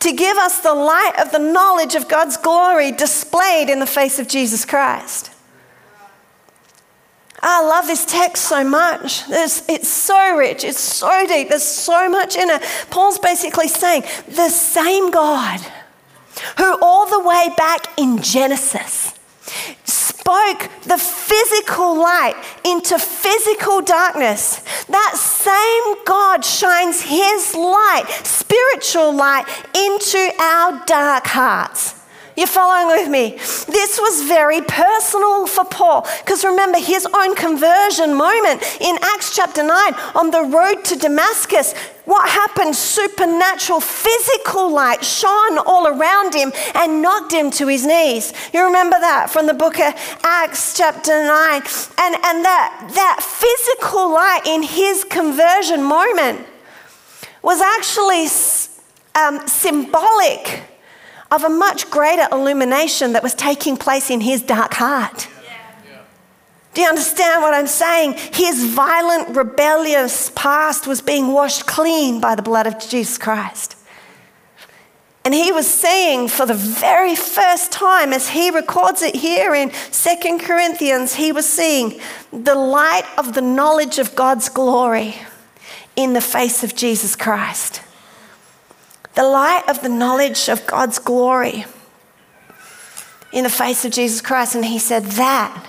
to 0.00 0.12
give 0.12 0.36
us 0.36 0.60
the 0.60 0.74
light 0.74 1.14
of 1.18 1.30
the 1.30 1.38
knowledge 1.38 1.94
of 1.94 2.08
God's 2.08 2.36
glory 2.36 2.90
displayed 2.90 3.70
in 3.70 3.78
the 3.78 3.86
face 3.86 4.18
of 4.18 4.28
Jesus 4.28 4.64
Christ. 4.64 5.30
I 7.46 7.60
love 7.62 7.86
this 7.86 8.06
text 8.06 8.44
so 8.44 8.64
much. 8.64 9.26
There's, 9.26 9.62
it's 9.68 9.88
so 9.88 10.36
rich, 10.36 10.64
it's 10.64 10.80
so 10.80 11.26
deep, 11.26 11.50
there's 11.50 11.62
so 11.62 12.08
much 12.08 12.36
in 12.36 12.48
it. 12.48 12.62
Paul's 12.90 13.18
basically 13.18 13.68
saying 13.68 14.04
the 14.26 14.48
same 14.48 15.10
God 15.10 15.60
who, 16.56 16.78
all 16.80 17.06
the 17.06 17.20
way 17.20 17.50
back 17.56 17.86
in 17.98 18.22
Genesis, 18.22 19.14
spoke 19.84 20.70
the 20.84 20.96
physical 20.96 21.94
light 21.98 22.34
into 22.64 22.98
physical 22.98 23.82
darkness. 23.82 24.60
That 24.86 25.12
same 25.16 26.04
God 26.06 26.44
shines 26.46 27.02
his 27.02 27.54
light, 27.54 28.06
spiritual 28.24 29.14
light, 29.14 29.44
into 29.74 30.30
our 30.40 30.82
dark 30.86 31.26
hearts. 31.26 31.94
You're 32.36 32.48
following 32.48 32.88
with 32.88 33.08
me? 33.08 33.30
This 33.72 34.00
was 34.00 34.26
very 34.26 34.60
personal 34.60 35.46
for 35.46 35.64
Paul 35.64 36.04
because 36.24 36.44
remember 36.44 36.78
his 36.78 37.06
own 37.14 37.36
conversion 37.36 38.12
moment 38.12 38.60
in 38.80 38.98
Acts 39.02 39.36
chapter 39.36 39.62
9 39.62 39.70
on 40.16 40.32
the 40.32 40.42
road 40.42 40.84
to 40.86 40.96
Damascus. 40.96 41.74
What 42.06 42.28
happened? 42.28 42.74
Supernatural 42.74 43.78
physical 43.78 44.68
light 44.68 45.04
shone 45.04 45.58
all 45.58 45.86
around 45.86 46.34
him 46.34 46.52
and 46.74 47.00
knocked 47.00 47.32
him 47.32 47.52
to 47.52 47.68
his 47.68 47.86
knees. 47.86 48.32
You 48.52 48.64
remember 48.64 48.98
that 48.98 49.30
from 49.30 49.46
the 49.46 49.54
book 49.54 49.78
of 49.78 49.94
Acts 50.24 50.76
chapter 50.76 51.24
9. 51.24 51.62
And, 51.98 52.14
and 52.16 52.44
that, 52.44 52.90
that 52.94 53.20
physical 53.22 54.12
light 54.12 54.42
in 54.44 54.64
his 54.64 55.04
conversion 55.04 55.84
moment 55.84 56.44
was 57.42 57.60
actually 57.60 58.26
um, 59.14 59.46
symbolic 59.46 60.73
of 61.34 61.42
a 61.42 61.48
much 61.48 61.90
greater 61.90 62.28
illumination 62.30 63.12
that 63.12 63.22
was 63.22 63.34
taking 63.34 63.76
place 63.76 64.08
in 64.08 64.20
his 64.20 64.40
dark 64.40 64.74
heart. 64.74 65.26
Do 66.74 66.80
you 66.80 66.88
understand 66.88 67.42
what 67.42 67.54
I'm 67.54 67.66
saying? 67.66 68.14
His 68.32 68.64
violent, 68.64 69.36
rebellious 69.36 70.30
past 70.34 70.86
was 70.86 71.00
being 71.00 71.32
washed 71.32 71.66
clean 71.66 72.20
by 72.20 72.36
the 72.36 72.42
blood 72.42 72.66
of 72.68 72.78
Jesus 72.78 73.18
Christ. 73.18 73.76
And 75.24 75.34
he 75.34 75.52
was 75.52 75.68
seeing 75.68 76.28
for 76.28 76.46
the 76.46 76.54
very 76.54 77.16
first 77.16 77.72
time, 77.72 78.12
as 78.12 78.28
he 78.28 78.50
records 78.50 79.02
it 79.02 79.16
here 79.16 79.54
in 79.54 79.72
Second 79.90 80.40
Corinthians, 80.40 81.14
he 81.14 81.32
was 81.32 81.48
seeing 81.48 82.00
the 82.32 82.54
light 82.54 83.06
of 83.16 83.34
the 83.34 83.40
knowledge 83.40 83.98
of 83.98 84.14
God's 84.14 84.48
glory 84.48 85.16
in 85.96 86.12
the 86.12 86.20
face 86.20 86.62
of 86.62 86.76
Jesus 86.76 87.16
Christ 87.16 87.80
the 89.14 89.22
light 89.22 89.64
of 89.68 89.80
the 89.82 89.88
knowledge 89.88 90.48
of 90.48 90.66
God's 90.66 90.98
glory 90.98 91.64
in 93.32 93.44
the 93.44 93.50
face 93.50 93.84
of 93.84 93.92
Jesus 93.92 94.20
Christ. 94.20 94.54
And 94.54 94.64
he 94.64 94.78
said, 94.78 95.04
That 95.04 95.66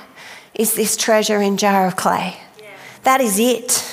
is 0.53 0.75
this 0.75 0.95
treasure 0.95 1.41
in 1.41 1.57
jar 1.57 1.87
of 1.87 1.95
clay. 1.95 2.37
Yeah. 2.59 2.69
That 3.03 3.21
is 3.21 3.39
it. 3.39 3.91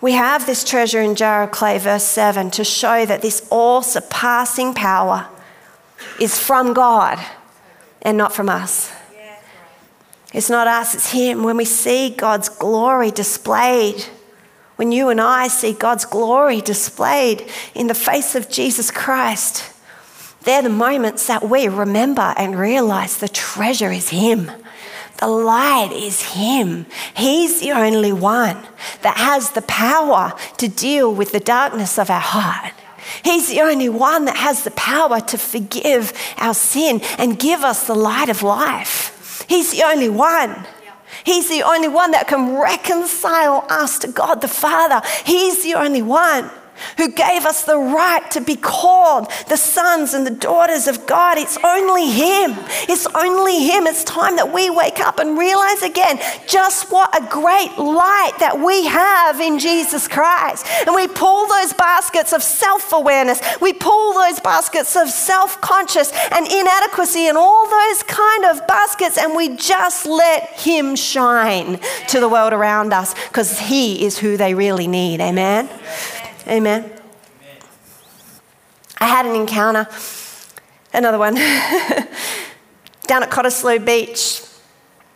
We 0.00 0.12
have 0.12 0.46
this 0.46 0.62
treasure 0.62 1.00
in 1.02 1.16
jar 1.16 1.42
of 1.42 1.50
clay, 1.50 1.76
verse 1.78 2.04
7, 2.04 2.52
to 2.52 2.62
show 2.62 3.04
that 3.04 3.20
this 3.20 3.46
all 3.50 3.82
surpassing 3.82 4.72
power 4.72 5.26
is 6.20 6.38
from 6.38 6.72
God 6.72 7.18
and 8.02 8.16
not 8.16 8.32
from 8.32 8.48
us. 8.48 8.92
It's 10.32 10.50
not 10.50 10.66
us, 10.66 10.94
it's 10.94 11.10
Him. 11.10 11.42
When 11.42 11.56
we 11.56 11.64
see 11.64 12.10
God's 12.10 12.48
glory 12.48 13.10
displayed, 13.10 14.04
when 14.78 14.92
you 14.92 15.08
and 15.08 15.20
I 15.20 15.48
see 15.48 15.72
God's 15.72 16.04
glory 16.04 16.60
displayed 16.60 17.50
in 17.74 17.88
the 17.88 17.94
face 17.94 18.36
of 18.36 18.48
Jesus 18.48 18.92
Christ, 18.92 19.72
they're 20.42 20.62
the 20.62 20.68
moments 20.68 21.26
that 21.26 21.42
we 21.42 21.66
remember 21.66 22.32
and 22.36 22.56
realize 22.56 23.16
the 23.16 23.28
treasure 23.28 23.90
is 23.90 24.10
Him. 24.10 24.52
The 25.18 25.26
light 25.26 25.90
is 25.92 26.22
Him. 26.22 26.86
He's 27.16 27.60
the 27.60 27.72
only 27.72 28.12
one 28.12 28.56
that 29.02 29.16
has 29.16 29.50
the 29.50 29.62
power 29.62 30.34
to 30.58 30.68
deal 30.68 31.12
with 31.12 31.32
the 31.32 31.40
darkness 31.40 31.98
of 31.98 32.08
our 32.08 32.20
heart. 32.20 32.72
He's 33.24 33.48
the 33.48 33.62
only 33.62 33.88
one 33.88 34.26
that 34.26 34.36
has 34.36 34.62
the 34.62 34.70
power 34.70 35.20
to 35.20 35.38
forgive 35.38 36.12
our 36.36 36.54
sin 36.54 37.00
and 37.18 37.36
give 37.36 37.64
us 37.64 37.88
the 37.88 37.96
light 37.96 38.28
of 38.28 38.44
life. 38.44 39.44
He's 39.48 39.72
the 39.72 39.82
only 39.82 40.08
one. 40.08 40.68
He's 41.24 41.48
the 41.48 41.62
only 41.62 41.88
one 41.88 42.12
that 42.12 42.28
can 42.28 42.56
reconcile 42.56 43.64
us 43.68 43.98
to 44.00 44.08
God 44.08 44.40
the 44.40 44.48
Father. 44.48 45.00
He's 45.24 45.62
the 45.62 45.74
only 45.74 46.02
one 46.02 46.50
who 46.96 47.08
gave 47.08 47.44
us 47.44 47.64
the 47.64 47.78
right 47.78 48.28
to 48.30 48.40
be 48.40 48.56
called 48.56 49.30
the 49.48 49.56
sons 49.56 50.14
and 50.14 50.26
the 50.26 50.30
daughters 50.30 50.86
of 50.86 51.06
God. 51.06 51.38
It's 51.38 51.58
only 51.64 52.10
Him. 52.10 52.54
It's 52.88 53.06
only 53.14 53.64
Him. 53.64 53.86
It's 53.86 54.04
time 54.04 54.36
that 54.36 54.52
we 54.52 54.70
wake 54.70 55.00
up 55.00 55.18
and 55.18 55.38
realize 55.38 55.82
again 55.82 56.18
just 56.46 56.90
what 56.90 57.14
a 57.16 57.26
great 57.28 57.76
light 57.78 58.32
that 58.40 58.58
we 58.58 58.86
have 58.86 59.40
in 59.40 59.58
Jesus 59.58 60.08
Christ. 60.08 60.66
And 60.86 60.94
we 60.94 61.08
pull 61.08 61.46
those 61.46 61.72
baskets 61.72 62.32
of 62.32 62.42
self 62.42 62.92
awareness, 62.92 63.40
we 63.60 63.72
pull 63.72 64.14
those 64.14 64.40
baskets 64.40 64.96
of 64.96 65.08
self 65.08 65.60
conscious 65.60 66.12
and 66.32 66.46
inadequacy 66.46 67.26
and 67.26 67.36
all 67.36 67.68
those 67.68 68.02
kind 68.04 68.44
of 68.44 68.66
baskets, 68.66 69.18
and 69.18 69.34
we 69.34 69.56
just 69.56 70.06
let 70.06 70.48
Him 70.60 70.96
shine 70.96 71.80
to 72.08 72.20
the 72.20 72.28
world 72.28 72.52
around 72.52 72.92
us 72.92 73.14
because 73.28 73.58
He 73.58 74.04
is 74.04 74.18
who 74.18 74.36
they 74.36 74.54
really 74.54 74.86
need. 74.86 75.20
Amen. 75.20 75.68
Amen. 76.48 76.82
Amen. 76.82 76.92
I 78.98 79.06
had 79.06 79.26
an 79.26 79.36
encounter, 79.36 79.86
another 80.94 81.18
one, 81.18 81.34
down 83.06 83.22
at 83.22 83.30
Cottesloe 83.30 83.84
Beach. 83.84 84.42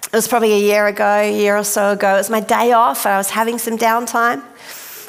It 0.04 0.12
was 0.12 0.28
probably 0.28 0.52
a 0.52 0.58
year 0.58 0.86
ago, 0.88 1.06
a 1.06 1.34
year 1.34 1.56
or 1.56 1.64
so 1.64 1.92
ago. 1.92 2.16
It 2.16 2.18
was 2.18 2.28
my 2.28 2.40
day 2.40 2.72
off. 2.72 3.06
I 3.06 3.16
was 3.16 3.30
having 3.30 3.56
some 3.56 3.78
downtime. 3.78 4.42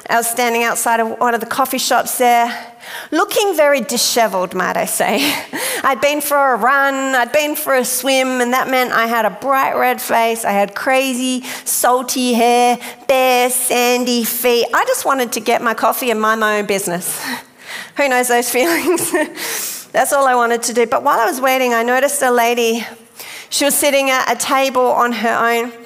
I 0.09 0.17
was 0.17 0.27
standing 0.27 0.63
outside 0.63 0.99
of 0.99 1.19
one 1.19 1.33
of 1.33 1.39
the 1.39 1.45
coffee 1.45 1.77
shops 1.77 2.17
there, 2.17 2.75
looking 3.11 3.55
very 3.55 3.79
disheveled, 3.79 4.53
might 4.53 4.75
I 4.75 4.85
say. 4.85 5.17
I'd 5.83 6.01
been 6.01 6.19
for 6.19 6.53
a 6.53 6.57
run, 6.57 7.15
I'd 7.15 7.31
been 7.31 7.55
for 7.55 7.73
a 7.73 7.85
swim, 7.85 8.41
and 8.41 8.51
that 8.51 8.69
meant 8.69 8.91
I 8.91 9.07
had 9.07 9.25
a 9.25 9.29
bright 9.29 9.75
red 9.75 10.01
face, 10.01 10.43
I 10.43 10.51
had 10.51 10.75
crazy, 10.75 11.41
salty 11.63 12.33
hair, 12.33 12.77
bare, 13.07 13.49
sandy 13.49 14.25
feet. 14.25 14.67
I 14.73 14.83
just 14.85 15.05
wanted 15.05 15.31
to 15.33 15.39
get 15.39 15.61
my 15.61 15.73
coffee 15.73 16.11
and 16.11 16.19
mind 16.19 16.41
my 16.41 16.59
own 16.59 16.65
business. 16.65 17.23
Who 17.97 18.09
knows 18.09 18.27
those 18.27 18.49
feelings? 18.51 19.87
That's 19.93 20.11
all 20.11 20.27
I 20.27 20.35
wanted 20.35 20.63
to 20.63 20.73
do. 20.73 20.85
But 20.85 21.03
while 21.03 21.19
I 21.19 21.25
was 21.25 21.39
waiting, 21.39 21.73
I 21.73 21.83
noticed 21.83 22.21
a 22.23 22.31
lady. 22.31 22.85
She 23.49 23.63
was 23.63 23.75
sitting 23.75 24.09
at 24.09 24.29
a 24.31 24.35
table 24.35 24.87
on 24.87 25.13
her 25.13 25.29
own. 25.29 25.82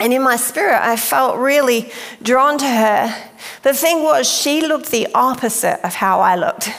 And 0.00 0.14
in 0.14 0.22
my 0.22 0.36
spirit, 0.36 0.80
I 0.82 0.96
felt 0.96 1.38
really 1.38 1.92
drawn 2.22 2.56
to 2.58 2.66
her. 2.66 3.30
The 3.62 3.74
thing 3.74 4.02
was, 4.02 4.26
she 4.26 4.66
looked 4.66 4.90
the 4.90 5.06
opposite 5.14 5.84
of 5.84 5.94
how 5.94 6.20
I 6.20 6.36
looked. 6.36 6.70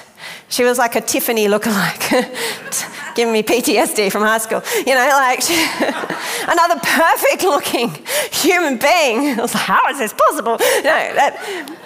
She 0.49 0.63
was 0.63 0.77
like 0.77 0.95
a 0.95 1.01
Tiffany 1.01 1.45
lookalike, 1.47 3.15
giving 3.15 3.31
me 3.31 3.43
PTSD 3.43 4.12
from 4.12 4.23
high 4.23 4.39
school. 4.39 4.62
You 4.75 4.95
know, 4.95 5.07
like 5.13 5.39
another 6.47 6.79
perfect 6.81 7.43
looking 7.43 7.95
human 8.31 8.77
being. 8.77 9.39
I 9.39 9.41
was 9.41 9.53
like, 9.53 9.63
how 9.63 9.88
is 9.89 9.99
this 9.99 10.13
possible? 10.13 10.57
No, 10.60 11.13
that, 11.15 11.77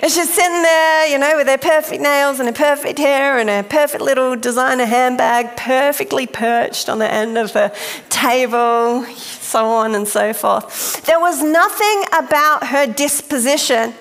and 0.00 0.12
just 0.12 0.34
sitting 0.34 0.62
there, 0.62 1.06
you 1.06 1.18
know, 1.18 1.36
with 1.36 1.46
her 1.46 1.56
perfect 1.56 2.02
nails 2.02 2.40
and 2.40 2.48
her 2.48 2.54
perfect 2.54 2.98
hair 2.98 3.38
and 3.38 3.48
her 3.48 3.62
perfect 3.62 4.02
little 4.02 4.36
designer 4.36 4.84
handbag 4.84 5.56
perfectly 5.56 6.26
perched 6.26 6.88
on 6.88 6.98
the 6.98 7.10
end 7.10 7.38
of 7.38 7.52
the 7.52 7.74
table, 8.10 9.04
so 9.14 9.66
on 9.66 9.94
and 9.94 10.06
so 10.06 10.32
forth. 10.32 11.04
There 11.06 11.20
was 11.20 11.42
nothing 11.42 12.04
about 12.12 12.66
her 12.66 12.86
disposition 12.86 13.94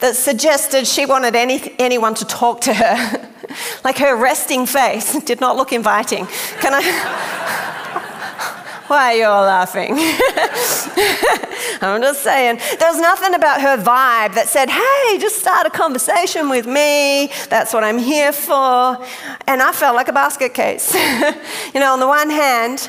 that 0.00 0.16
suggested 0.16 0.86
she 0.86 1.06
wanted 1.06 1.36
any, 1.36 1.74
anyone 1.78 2.14
to 2.14 2.24
talk 2.24 2.60
to 2.62 2.74
her. 2.74 3.30
like 3.84 3.98
her 3.98 4.16
resting 4.16 4.66
face 4.66 5.18
did 5.24 5.40
not 5.40 5.56
look 5.56 5.72
inviting. 5.72 6.26
Can 6.60 6.74
I? 6.74 6.82
Why 8.88 9.12
are 9.12 9.16
you 9.16 9.24
all 9.24 9.42
laughing? 9.42 9.96
I'm 11.82 12.00
just 12.00 12.22
saying. 12.22 12.60
There 12.78 12.90
was 12.90 13.00
nothing 13.00 13.34
about 13.34 13.60
her 13.60 13.76
vibe 13.76 14.34
that 14.34 14.48
said, 14.48 14.70
hey, 14.70 15.18
just 15.18 15.38
start 15.38 15.66
a 15.66 15.70
conversation 15.70 16.48
with 16.48 16.66
me. 16.66 17.30
That's 17.48 17.72
what 17.72 17.84
I'm 17.84 17.98
here 17.98 18.32
for. 18.32 19.04
And 19.46 19.62
I 19.62 19.72
felt 19.72 19.94
like 19.94 20.08
a 20.08 20.12
basket 20.12 20.54
case. 20.54 20.94
you 21.74 21.80
know, 21.80 21.92
on 21.92 22.00
the 22.00 22.06
one 22.06 22.30
hand, 22.30 22.88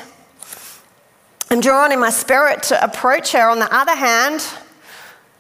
I'm 1.50 1.60
drawn 1.60 1.92
in 1.92 2.00
my 2.00 2.10
spirit 2.10 2.64
to 2.64 2.84
approach 2.84 3.32
her. 3.32 3.50
On 3.50 3.60
the 3.60 3.74
other 3.74 3.96
hand, 3.96 4.46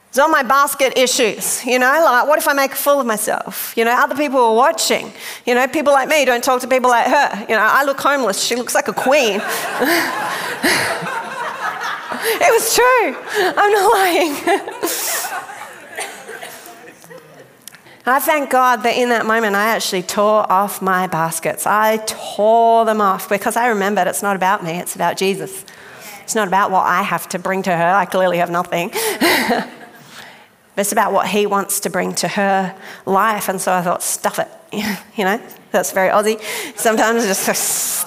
it's 0.09 0.19
on 0.19 0.31
my 0.31 0.41
basket 0.41 0.97
issues, 0.97 1.65
you 1.65 1.77
know, 1.77 2.01
like 2.03 2.27
what 2.27 2.39
if 2.39 2.47
I 2.47 2.53
make 2.53 2.71
a 2.71 2.75
fool 2.75 3.01
of 3.01 3.05
myself? 3.05 3.73
You 3.77 3.85
know, 3.85 3.91
other 3.91 4.15
people 4.15 4.39
are 4.39 4.55
watching. 4.55 5.11
You 5.45 5.53
know, 5.53 5.67
people 5.67 5.93
like 5.93 6.07
me 6.07 6.23
don't 6.25 6.43
talk 6.43 6.61
to 6.61 6.67
people 6.67 6.89
like 6.89 7.07
her. 7.07 7.41
You 7.41 7.55
know, 7.55 7.61
I 7.61 7.83
look 7.83 7.99
homeless, 7.99 8.41
she 8.41 8.55
looks 8.55 8.73
like 8.73 8.87
a 8.87 8.93
queen. 8.93 9.41
it 12.39 12.51
was 12.51 12.75
true. 12.75 13.15
I'm 13.57 13.71
not 13.71 13.93
lying. 13.93 14.33
I 18.09 18.19
thank 18.19 18.49
God 18.49 18.83
that 18.83 18.95
in 18.95 19.09
that 19.09 19.25
moment 19.25 19.57
I 19.57 19.65
actually 19.75 20.01
tore 20.01 20.49
off 20.49 20.81
my 20.81 21.07
baskets. 21.07 21.67
I 21.67 21.97
tore 22.05 22.85
them 22.85 23.01
off 23.01 23.27
because 23.27 23.57
I 23.57 23.67
remembered 23.67 24.07
it's 24.07 24.23
not 24.23 24.37
about 24.37 24.63
me, 24.63 24.79
it's 24.79 24.95
about 24.95 25.17
Jesus. 25.17 25.65
It's 26.23 26.33
not 26.33 26.47
about 26.47 26.71
what 26.71 26.85
I 26.85 27.01
have 27.01 27.27
to 27.29 27.39
bring 27.39 27.63
to 27.63 27.75
her. 27.75 27.85
I 27.85 28.05
clearly 28.05 28.37
have 28.37 28.49
nothing. 28.49 28.91
it's 30.77 30.91
about 30.93 31.11
what 31.11 31.27
he 31.27 31.45
wants 31.45 31.81
to 31.81 31.89
bring 31.89 32.13
to 32.15 32.29
her 32.29 32.75
life. 33.05 33.49
And 33.49 33.59
so 33.59 33.73
I 33.73 33.81
thought, 33.81 34.03
stuff 34.03 34.39
it. 34.39 34.47
you 35.17 35.23
know, 35.25 35.41
that's 35.71 35.91
very 35.91 36.09
Aussie. 36.09 36.41
Sometimes 36.75 37.23
I 37.23 37.27
just 37.27 37.45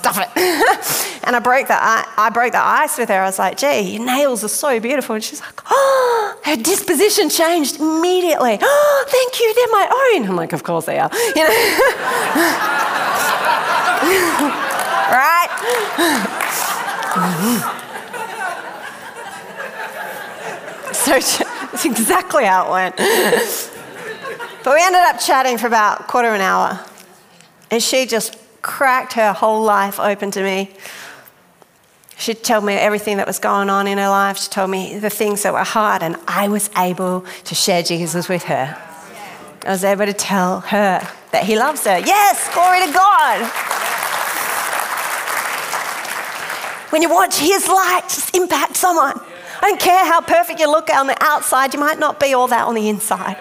stuff 0.01 0.19
it. 0.19 0.29
and 1.25 1.37
I 1.37 1.39
broke 1.39 1.69
the, 1.69 1.77
I 1.79 2.31
broke 2.33 2.51
the 2.53 2.59
ice 2.59 2.99
with 2.99 3.09
her. 3.09 3.21
I 3.21 3.27
was 3.27 3.39
like, 3.39 3.57
gee, 3.59 3.97
your 3.97 4.05
nails 4.05 4.43
are 4.45 4.49
so 4.49 4.81
beautiful. 4.81 5.15
And 5.15 5.25
she's 5.25 5.41
like, 5.41 5.61
oh, 5.71 6.37
her 6.45 6.57
disposition 6.57 7.29
changed 7.29 7.79
immediately. 7.81 8.59
Oh, 8.61 9.05
thank 9.09 9.41
you, 9.41 9.55
they're 9.55 9.69
my 9.69 10.13
own. 10.15 10.29
I'm 10.29 10.37
like, 10.37 10.53
of 10.53 10.63
course 10.63 10.85
they 10.87 10.99
are. 10.99 11.11
You 11.37 11.45
know? 11.45 11.51
right? 15.13 15.49
So 20.93 21.13
that's 21.13 21.85
exactly 21.87 22.45
how 22.45 22.67
it 22.67 22.71
went. 22.73 22.97
but 22.97 24.75
we 24.75 24.83
ended 24.83 25.01
up 25.01 25.19
chatting 25.19 25.57
for 25.57 25.67
about 25.67 26.01
a 26.01 26.05
quarter 26.05 26.29
of 26.29 26.35
an 26.35 26.43
hour. 26.43 26.79
And 27.71 27.83
she 27.83 28.07
just 28.07 28.37
cracked 28.63 29.15
her 29.15 29.33
whole 29.33 29.63
life 29.63 29.99
open 29.99 30.31
to 30.33 30.43
me. 30.43 30.71
She 32.19 32.35
told 32.35 32.65
me 32.65 32.75
everything 32.75 33.17
that 33.17 33.27
was 33.27 33.39
going 33.39 33.71
on 33.71 33.87
in 33.87 33.97
her 33.97 34.09
life. 34.09 34.37
She 34.39 34.51
told 34.51 34.71
me 34.71 34.99
the 34.99 35.09
things 35.09 35.43
that 35.43 35.55
were 35.55 35.65
hard, 35.65 36.03
and 36.03 36.17
I 36.29 36.49
was 36.49 36.69
able 36.77 37.25
to 37.45 37.55
share 37.55 37.83
Jesus 37.83 38.29
with 38.29 38.43
her. 38.45 38.77
I 39.65 39.71
was 39.71 39.85
able 39.85 40.05
to 40.05 40.13
tell 40.13 40.61
her 40.61 41.01
that 41.33 41.45
He 41.45 41.57
loves 41.57 41.85
her. 41.85 41.99
Yes, 41.99 42.53
glory 42.53 42.87
to 42.87 42.93
God. 42.93 43.41
When 46.93 47.01
you 47.01 47.09
watch 47.09 47.39
His 47.39 47.69
light 47.69 48.03
just 48.03 48.37
impact 48.37 48.77
someone, 48.77 49.19
I 49.63 49.69
don't 49.69 49.81
care 49.81 50.05
how 50.05 50.21
perfect 50.21 50.61
you 50.61 50.71
look 50.71 50.91
on 50.91 51.07
the 51.07 51.17
outside, 51.23 51.73
you 51.73 51.81
might 51.81 51.99
not 51.99 52.21
be 52.21 52.35
all 52.35 52.49
that 52.49 52.67
on 52.67 52.75
the 52.75 52.89
inside. 52.89 53.37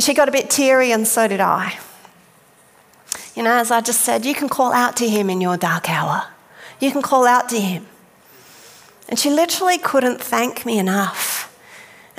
And 0.00 0.04
she 0.04 0.14
got 0.14 0.30
a 0.30 0.32
bit 0.32 0.48
teary, 0.48 0.92
and 0.92 1.06
so 1.06 1.28
did 1.28 1.40
I. 1.40 1.78
You 3.34 3.42
know, 3.42 3.52
as 3.52 3.70
I 3.70 3.82
just 3.82 4.00
said, 4.00 4.24
you 4.24 4.34
can 4.34 4.48
call 4.48 4.72
out 4.72 4.96
to 4.96 5.06
him 5.06 5.28
in 5.28 5.42
your 5.42 5.58
dark 5.58 5.90
hour. 5.90 6.28
You 6.80 6.90
can 6.90 7.02
call 7.02 7.26
out 7.26 7.50
to 7.50 7.60
him. 7.60 7.86
And 9.10 9.18
she 9.18 9.28
literally 9.28 9.76
couldn't 9.76 10.20
thank 10.20 10.64
me 10.64 10.78
enough 10.78 11.40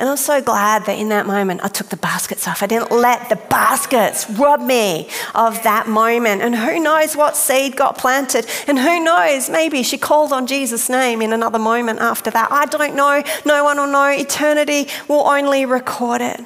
and 0.02 0.10
I'm 0.10 0.18
so 0.18 0.42
glad 0.42 0.88
that 0.88 0.98
in 0.98 1.10
that 1.10 1.28
moment 1.28 1.62
I 1.64 1.68
took 1.68 1.90
the 1.90 1.96
baskets 1.96 2.48
off. 2.48 2.64
I 2.64 2.66
didn't 2.66 2.92
let 2.92 3.30
the 3.30 3.36
baskets 3.36 4.28
rob 4.32 4.60
me 4.60 5.08
of 5.36 5.62
that 5.62 5.88
moment. 5.88 6.42
And 6.42 6.56
who 6.56 6.80
knows 6.80 7.16
what 7.16 7.38
seed 7.38 7.76
got 7.76 8.00
planted? 8.00 8.48
And 8.68 8.80
who 8.80 9.04
knows, 9.04 9.48
maybe 9.48 9.84
she 9.84 10.00
called 10.00 10.34
on 10.34 10.48
Jesus' 10.48 10.90
name 10.90 11.22
in 11.22 11.34
another 11.34 11.60
moment 11.60 12.00
after 12.00 12.32
that. 12.32 12.52
I 12.52 12.66
don't 12.66 12.96
know. 12.96 13.22
No 13.46 13.64
one 13.64 13.78
will 13.78 13.86
know. 13.86 14.08
Eternity 14.08 14.88
will 15.08 15.28
only 15.28 15.68
record 15.68 16.22
it. 16.22 16.40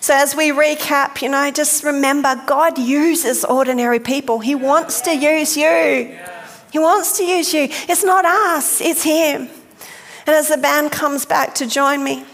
So, 0.00 0.14
as 0.14 0.36
we 0.36 0.50
recap, 0.50 1.22
you 1.22 1.28
know, 1.28 1.50
just 1.50 1.82
remember 1.82 2.40
God 2.46 2.78
uses 2.78 3.44
ordinary 3.44 3.98
people. 3.98 4.38
He 4.38 4.54
wants 4.54 5.00
to 5.02 5.16
use 5.16 5.56
you. 5.56 6.16
He 6.70 6.78
wants 6.78 7.16
to 7.18 7.24
use 7.24 7.52
you. 7.52 7.66
It's 7.70 8.04
not 8.04 8.24
us, 8.24 8.80
it's 8.80 9.02
Him. 9.02 9.48
And 10.26 10.36
as 10.36 10.48
the 10.48 10.58
band 10.58 10.92
comes 10.92 11.24
back 11.24 11.54
to 11.56 11.66
join 11.66 12.04
me, 12.04 12.24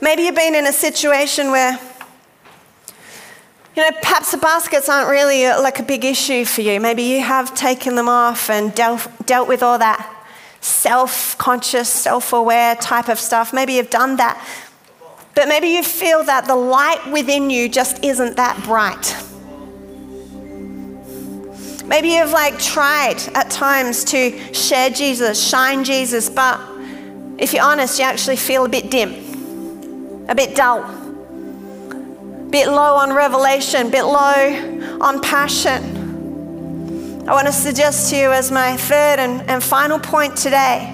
maybe 0.00 0.22
you've 0.22 0.34
been 0.34 0.54
in 0.54 0.66
a 0.66 0.72
situation 0.72 1.50
where, 1.50 1.78
you 3.76 3.82
know, 3.82 3.90
perhaps 4.00 4.30
the 4.30 4.38
baskets 4.38 4.88
aren't 4.88 5.10
really 5.10 5.44
uh, 5.44 5.60
like 5.60 5.80
a 5.80 5.82
big 5.82 6.04
issue 6.04 6.44
for 6.44 6.60
you. 6.60 6.80
Maybe 6.80 7.02
you 7.02 7.20
have 7.20 7.54
taken 7.54 7.96
them 7.96 8.08
off 8.08 8.48
and 8.48 8.74
dealt, 8.74 9.08
dealt 9.26 9.48
with 9.48 9.62
all 9.62 9.78
that 9.78 10.08
self 10.62 11.36
conscious, 11.36 11.88
self 11.88 12.32
aware 12.32 12.76
type 12.76 13.08
of 13.08 13.18
stuff. 13.18 13.52
Maybe 13.52 13.74
you've 13.74 13.90
done 13.90 14.16
that. 14.16 14.40
But 15.34 15.48
maybe 15.48 15.68
you 15.68 15.82
feel 15.82 16.24
that 16.24 16.46
the 16.46 16.56
light 16.56 17.10
within 17.10 17.48
you 17.48 17.68
just 17.68 18.04
isn't 18.04 18.36
that 18.36 18.62
bright. 18.64 19.16
Maybe 21.86 22.10
you've 22.10 22.32
like 22.32 22.58
tried 22.58 23.20
at 23.34 23.50
times 23.50 24.04
to 24.04 24.54
share 24.54 24.90
Jesus, 24.90 25.42
shine 25.46 25.84
Jesus, 25.84 26.30
but 26.30 26.60
if 27.38 27.52
you're 27.52 27.64
honest, 27.64 27.98
you 27.98 28.04
actually 28.04 28.36
feel 28.36 28.64
a 28.64 28.68
bit 28.68 28.90
dim, 28.90 30.26
a 30.28 30.34
bit 30.34 30.54
dull, 30.54 30.80
a 30.80 32.48
bit 32.50 32.68
low 32.68 32.96
on 32.96 33.12
revelation, 33.12 33.88
a 33.88 33.90
bit 33.90 34.04
low 34.04 34.98
on 35.00 35.20
passion. 35.20 36.02
I 37.28 37.32
want 37.32 37.46
to 37.46 37.52
suggest 37.52 38.10
to 38.10 38.16
you 38.16 38.32
as 38.32 38.50
my 38.50 38.76
third 38.76 39.18
and, 39.18 39.42
and 39.50 39.62
final 39.62 39.98
point 39.98 40.36
today, 40.36 40.91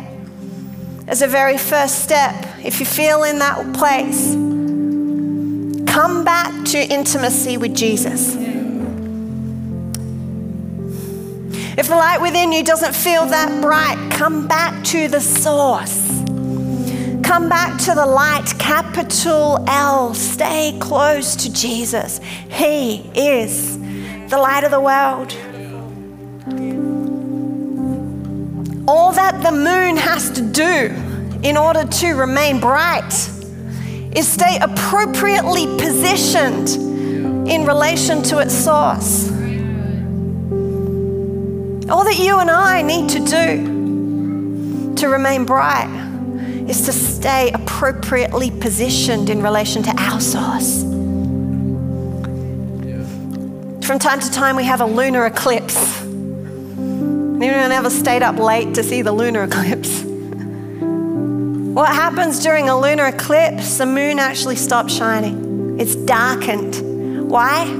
as 1.08 1.22
a 1.22 1.26
very 1.26 1.56
first 1.56 2.04
step, 2.04 2.34
if 2.62 2.80
you 2.80 2.86
feel 2.86 3.24
in 3.24 3.38
that 3.38 3.74
place, 3.74 4.34
come 5.90 6.22
back 6.22 6.66
to 6.66 6.78
intimacy 6.78 7.56
with 7.56 7.74
Jesus. 7.74 8.36
If 11.78 11.88
the 11.88 11.96
light 11.96 12.20
within 12.20 12.52
you 12.52 12.62
doesn't 12.62 12.94
feel 12.94 13.24
that 13.24 13.62
bright, 13.62 14.10
come 14.10 14.46
back 14.46 14.84
to 14.84 15.08
the 15.08 15.20
source. 15.20 16.06
Come 17.22 17.48
back 17.48 17.80
to 17.84 17.94
the 17.94 18.04
light, 18.04 18.52
capital 18.58 19.64
L. 19.66 20.12
Stay 20.12 20.76
close 20.78 21.36
to 21.36 21.52
Jesus. 21.52 22.18
He 22.50 23.10
is 23.14 23.78
the 24.28 24.36
light 24.36 24.64
of 24.64 24.70
the 24.70 24.80
world. 24.80 25.34
All 28.88 29.12
that 29.12 29.42
the 29.42 29.52
moon 29.52 29.98
has 29.98 30.30
to 30.30 30.40
do 30.40 30.90
in 31.42 31.58
order 31.58 31.84
to 31.84 32.14
remain 32.14 32.58
bright 32.58 33.12
is 34.16 34.26
stay 34.26 34.58
appropriately 34.62 35.66
positioned 35.76 36.70
in 37.46 37.66
relation 37.66 38.22
to 38.22 38.38
its 38.38 38.54
source. 38.54 39.28
All 41.90 42.02
that 42.02 42.16
you 42.18 42.38
and 42.38 42.50
I 42.50 42.80
need 42.80 43.10
to 43.10 43.18
do 43.18 44.94
to 44.94 45.08
remain 45.08 45.44
bright 45.44 45.90
is 46.66 46.86
to 46.86 46.92
stay 46.92 47.50
appropriately 47.52 48.50
positioned 48.50 49.28
in 49.28 49.42
relation 49.42 49.82
to 49.82 49.90
our 49.98 50.18
source. 50.18 50.82
From 53.86 53.98
time 53.98 54.20
to 54.20 54.30
time, 54.30 54.56
we 54.56 54.64
have 54.64 54.80
a 54.80 54.86
lunar 54.86 55.26
eclipse. 55.26 55.97
Anyone 57.40 57.72
ever 57.72 57.90
stayed 57.90 58.22
up 58.22 58.38
late 58.38 58.74
to 58.74 58.82
see 58.82 59.02
the 59.02 59.12
lunar 59.12 59.44
eclipse? 59.44 60.02
What 61.74 61.94
happens 61.94 62.42
during 62.42 62.68
a 62.68 62.78
lunar 62.78 63.06
eclipse? 63.06 63.78
The 63.78 63.86
moon 63.86 64.18
actually 64.18 64.56
stops 64.56 64.94
shining. 64.94 65.78
It's 65.78 65.94
darkened. 65.94 67.30
Why? 67.30 67.72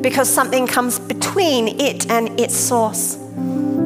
Because 0.00 0.28
something 0.28 0.66
comes 0.66 0.98
between 0.98 1.80
it 1.80 2.10
and 2.10 2.38
its 2.38 2.56
source 2.56 3.18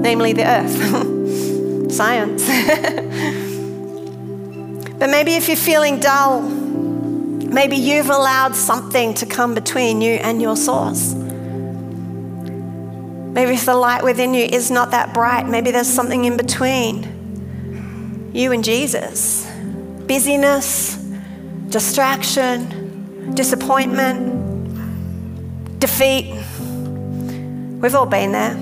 namely 0.02 0.32
the 0.32 0.44
earth. 0.44 0.72
Science. 1.92 2.46
but 4.98 5.08
maybe 5.08 5.34
if 5.34 5.48
you're 5.48 5.56
feeling 5.56 6.00
dull, 6.00 6.42
maybe 6.42 7.76
you've 7.76 8.10
allowed 8.10 8.56
something 8.56 9.14
to 9.14 9.26
come 9.26 9.54
between 9.54 10.00
you 10.00 10.14
and 10.14 10.42
your 10.42 10.56
source. 10.56 11.14
Maybe 13.32 13.54
if 13.54 13.64
the 13.64 13.74
light 13.74 14.04
within 14.04 14.34
you 14.34 14.44
is 14.44 14.70
not 14.70 14.90
that 14.90 15.14
bright, 15.14 15.48
maybe 15.48 15.70
there's 15.70 15.88
something 15.88 16.24
in 16.24 16.36
between. 16.36 18.30
you 18.32 18.52
and 18.52 18.64
Jesus. 18.64 19.46
Busyness, 20.06 20.96
distraction, 21.68 23.34
disappointment, 23.34 24.28
defeat. 25.78 26.34
We've 27.80 27.94
all 27.94 28.06
been 28.06 28.32
there. 28.32 28.54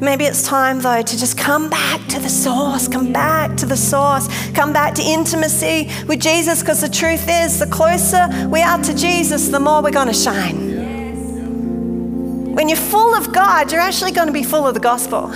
Maybe 0.00 0.24
it's 0.24 0.42
time, 0.42 0.80
though, 0.80 1.02
to 1.02 1.18
just 1.18 1.38
come 1.38 1.70
back 1.70 2.04
to 2.08 2.18
the 2.18 2.28
source, 2.28 2.88
come 2.88 3.12
back 3.12 3.56
to 3.58 3.66
the 3.66 3.76
source, 3.76 4.26
come 4.52 4.72
back 4.72 4.94
to 4.94 5.02
intimacy 5.02 5.90
with 6.08 6.20
Jesus, 6.20 6.60
because 6.60 6.80
the 6.80 6.88
truth 6.88 7.26
is, 7.28 7.60
the 7.60 7.66
closer 7.66 8.28
we 8.48 8.62
are 8.62 8.78
to 8.82 8.94
Jesus, 8.94 9.48
the 9.48 9.60
more 9.60 9.80
we're 9.80 9.92
going 9.92 10.08
to 10.08 10.14
shine. 10.14 10.71
When 12.52 12.68
you're 12.68 12.76
full 12.76 13.14
of 13.14 13.32
God, 13.32 13.72
you're 13.72 13.80
actually 13.80 14.12
going 14.12 14.26
to 14.26 14.32
be 14.32 14.42
full 14.42 14.66
of 14.66 14.74
the 14.74 14.80
gospel. 14.80 15.28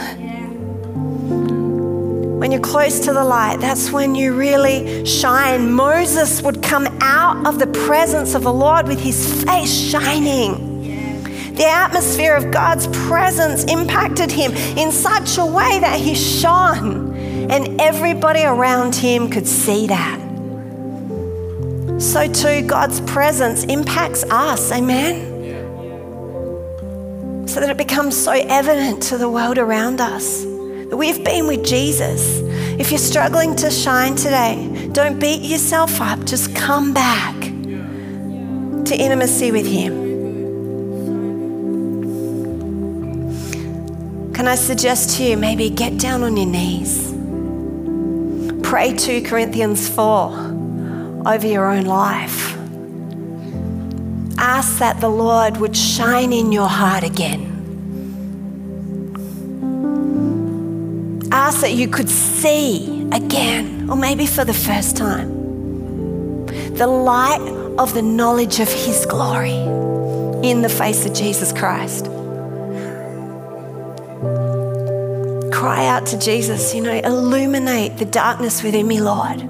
When 2.39 2.53
you're 2.53 2.61
close 2.61 3.01
to 3.01 3.15
the 3.15 3.25
light, 3.25 3.59
that's 3.59 3.91
when 3.91 4.15
you 4.15 4.35
really 4.37 5.07
shine. 5.07 5.73
Moses 5.73 6.43
would 6.43 6.63
come 6.63 6.87
out 7.01 7.47
of 7.47 7.59
the 7.59 7.69
presence 7.69 8.35
of 8.35 8.43
the 8.43 8.53
Lord 8.53 8.87
with 8.87 9.01
his 9.01 9.43
face 9.45 9.73
shining. 9.73 11.55
The 11.55 11.65
atmosphere 11.67 12.37
of 12.37 12.51
God's 12.51 12.87
presence 13.09 13.65
impacted 13.65 14.31
him 14.31 14.53
in 14.77 14.93
such 14.93 15.39
a 15.39 15.47
way 15.47 15.79
that 15.81 15.99
he 15.99 16.15
shone, 16.15 17.17
and 17.51 17.81
everybody 17.81 18.45
around 18.45 18.95
him 18.95 19.31
could 19.31 19.47
see 19.49 19.87
that. 19.87 20.21
So, 21.99 22.31
too, 22.31 22.61
God's 22.67 23.01
presence 23.01 23.65
impacts 23.65 24.23
us, 24.25 24.71
amen? 24.71 25.36
So 27.57 27.61
that 27.61 27.71
it 27.71 27.79
becomes 27.79 28.15
so 28.15 28.33
evident 28.33 29.03
to 29.05 29.17
the 29.17 29.31
world 29.31 29.57
around 29.57 29.99
us 29.99 30.43
that 30.43 30.95
we've 30.95 31.25
been 31.25 31.47
with 31.47 31.65
Jesus. 31.65 32.41
If 32.79 32.91
you're 32.91 32.99
struggling 32.99 33.57
to 33.57 33.71
shine 33.71 34.15
today, 34.15 34.91
don't 34.93 35.19
beat 35.19 35.41
yourself 35.41 36.03
up, 36.03 36.23
just 36.27 36.55
come 36.55 36.93
back 36.93 37.35
to 37.41 38.95
intimacy 38.95 39.53
with 39.53 39.67
Him. 39.67 39.95
Can 44.35 44.47
I 44.47 44.57
suggest 44.57 45.17
to 45.17 45.25
you 45.25 45.39
maybe 45.39 45.71
get 45.71 45.97
down 45.97 46.25
on 46.25 46.37
your 46.37 46.45
knees? 46.45 47.11
Pray 48.69 48.95
2 48.95 49.23
Corinthians 49.23 49.89
4 49.89 51.25
over 51.25 51.47
your 51.47 51.73
own 51.73 51.87
life. 51.87 52.56
Ask 54.39 54.79
that 54.79 55.01
the 55.01 55.09
Lord 55.09 55.57
would 55.59 55.77
shine 55.77 56.33
in 56.33 56.53
your 56.53 56.69
heart 56.69 57.05
again. 57.05 57.53
Ask 61.33 61.61
that 61.61 61.73
you 61.73 61.89
could 61.89 62.09
see 62.09 63.09
again, 63.13 63.89
or 63.91 63.97
maybe 63.97 64.27
for 64.27 64.45
the 64.45 64.55
first 64.55 64.97
time, 64.97 65.29
the 66.75 66.87
light 66.87 67.41
of 67.79 67.95
the 67.95 68.03
knowledge 68.03 68.61
of 68.61 68.69
His 68.73 69.07
glory 69.07 69.57
in 70.49 70.63
the 70.63 70.69
face 70.69 71.07
of 71.07 71.15
Jesus 71.15 71.53
Christ. 71.53 72.07
cry 75.67 75.89
out 75.89 76.07
to 76.07 76.17
Jesus, 76.17 76.75
you 76.77 76.81
know, 76.81 76.93
illuminate 76.93 77.97
the 77.97 78.05
darkness 78.05 78.63
within 78.63 78.87
me, 78.87 79.01
Lord. 79.01 79.41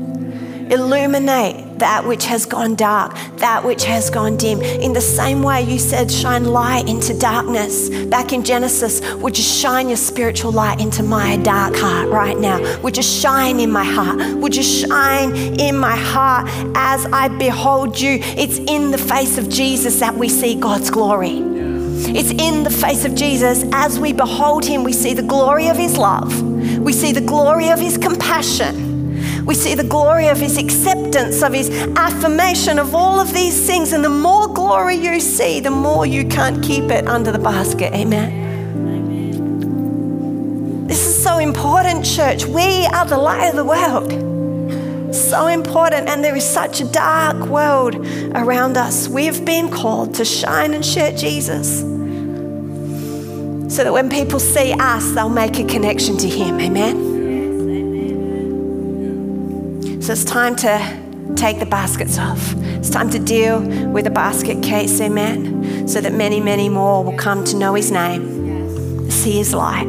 Illuminate 0.72 1.65
that 1.78 2.06
which 2.06 2.24
has 2.24 2.46
gone 2.46 2.74
dark, 2.74 3.14
that 3.36 3.64
which 3.64 3.84
has 3.84 4.10
gone 4.10 4.36
dim. 4.36 4.60
In 4.60 4.92
the 4.92 5.00
same 5.00 5.42
way 5.42 5.62
you 5.62 5.78
said, 5.78 6.10
shine 6.10 6.44
light 6.44 6.88
into 6.88 7.18
darkness 7.18 7.88
back 8.06 8.32
in 8.32 8.44
Genesis, 8.44 9.00
would 9.16 9.36
you 9.36 9.44
shine 9.44 9.88
your 9.88 9.96
spiritual 9.96 10.52
light 10.52 10.80
into 10.80 11.02
my 11.02 11.36
dark 11.38 11.74
heart 11.76 12.08
right 12.08 12.38
now? 12.38 12.58
Would 12.80 12.96
you 12.96 13.02
shine 13.02 13.60
in 13.60 13.70
my 13.70 13.84
heart? 13.84 14.36
Would 14.36 14.56
you 14.56 14.62
shine 14.62 15.34
in 15.60 15.76
my 15.76 15.96
heart 15.96 16.48
as 16.74 17.06
I 17.06 17.28
behold 17.28 18.00
you? 18.00 18.18
It's 18.22 18.58
in 18.58 18.90
the 18.90 18.98
face 18.98 19.38
of 19.38 19.48
Jesus 19.48 20.00
that 20.00 20.14
we 20.14 20.28
see 20.28 20.54
God's 20.54 20.90
glory. 20.90 21.42
It's 22.08 22.30
in 22.30 22.62
the 22.62 22.70
face 22.70 23.04
of 23.04 23.14
Jesus. 23.14 23.64
As 23.72 23.98
we 23.98 24.12
behold 24.12 24.64
him, 24.64 24.84
we 24.84 24.92
see 24.92 25.14
the 25.14 25.22
glory 25.22 25.68
of 25.68 25.76
his 25.76 25.96
love, 25.98 26.42
we 26.80 26.92
see 26.92 27.12
the 27.12 27.20
glory 27.20 27.70
of 27.70 27.78
his 27.78 27.98
compassion. 27.98 28.85
We 29.46 29.54
see 29.54 29.74
the 29.74 29.84
glory 29.84 30.26
of 30.26 30.38
his 30.38 30.58
acceptance, 30.58 31.42
of 31.42 31.52
his 31.52 31.70
affirmation 31.96 32.78
of 32.78 32.94
all 32.94 33.20
of 33.20 33.32
these 33.32 33.66
things. 33.66 33.92
And 33.92 34.04
the 34.04 34.08
more 34.08 34.48
glory 34.48 34.96
you 34.96 35.20
see, 35.20 35.60
the 35.60 35.70
more 35.70 36.04
you 36.04 36.26
can't 36.26 36.62
keep 36.62 36.90
it 36.90 37.06
under 37.06 37.32
the 37.32 37.38
basket. 37.38 37.94
Amen. 37.94 38.44
This 40.86 41.06
is 41.06 41.22
so 41.22 41.38
important, 41.38 42.04
church. 42.04 42.44
We 42.44 42.86
are 42.86 43.06
the 43.06 43.18
light 43.18 43.48
of 43.48 43.56
the 43.56 43.64
world 43.64 44.26
so 45.16 45.46
important, 45.46 46.08
and 46.08 46.22
there 46.22 46.36
is 46.36 46.44
such 46.44 46.80
a 46.80 46.84
dark 46.84 47.46
world 47.46 47.94
around 48.34 48.76
us. 48.76 49.08
We've 49.08 49.44
been 49.44 49.70
called 49.70 50.14
to 50.16 50.24
shine 50.24 50.74
and 50.74 50.84
share 50.84 51.16
Jesus 51.16 51.80
so 53.74 53.82
that 53.82 53.92
when 53.92 54.08
people 54.08 54.38
see 54.38 54.72
us, 54.72 55.10
they'll 55.12 55.28
make 55.28 55.58
a 55.58 55.64
connection 55.64 56.16
to 56.18 56.28
Him. 56.28 56.60
Amen? 56.60 57.05
So 60.06 60.12
it's 60.12 60.22
time 60.22 60.54
to 60.56 61.34
take 61.34 61.58
the 61.58 61.66
baskets 61.66 62.16
off. 62.16 62.54
It's 62.76 62.90
time 62.90 63.10
to 63.10 63.18
deal 63.18 63.60
with 63.88 64.04
the 64.04 64.10
basket 64.10 64.62
case, 64.62 65.00
amen? 65.00 65.88
So 65.88 66.00
that 66.00 66.12
many, 66.12 66.38
many 66.38 66.68
more 66.68 67.02
will 67.02 67.18
come 67.18 67.42
to 67.42 67.56
know 67.56 67.74
His 67.74 67.90
name, 67.90 69.10
see 69.10 69.38
His 69.38 69.52
light, 69.52 69.88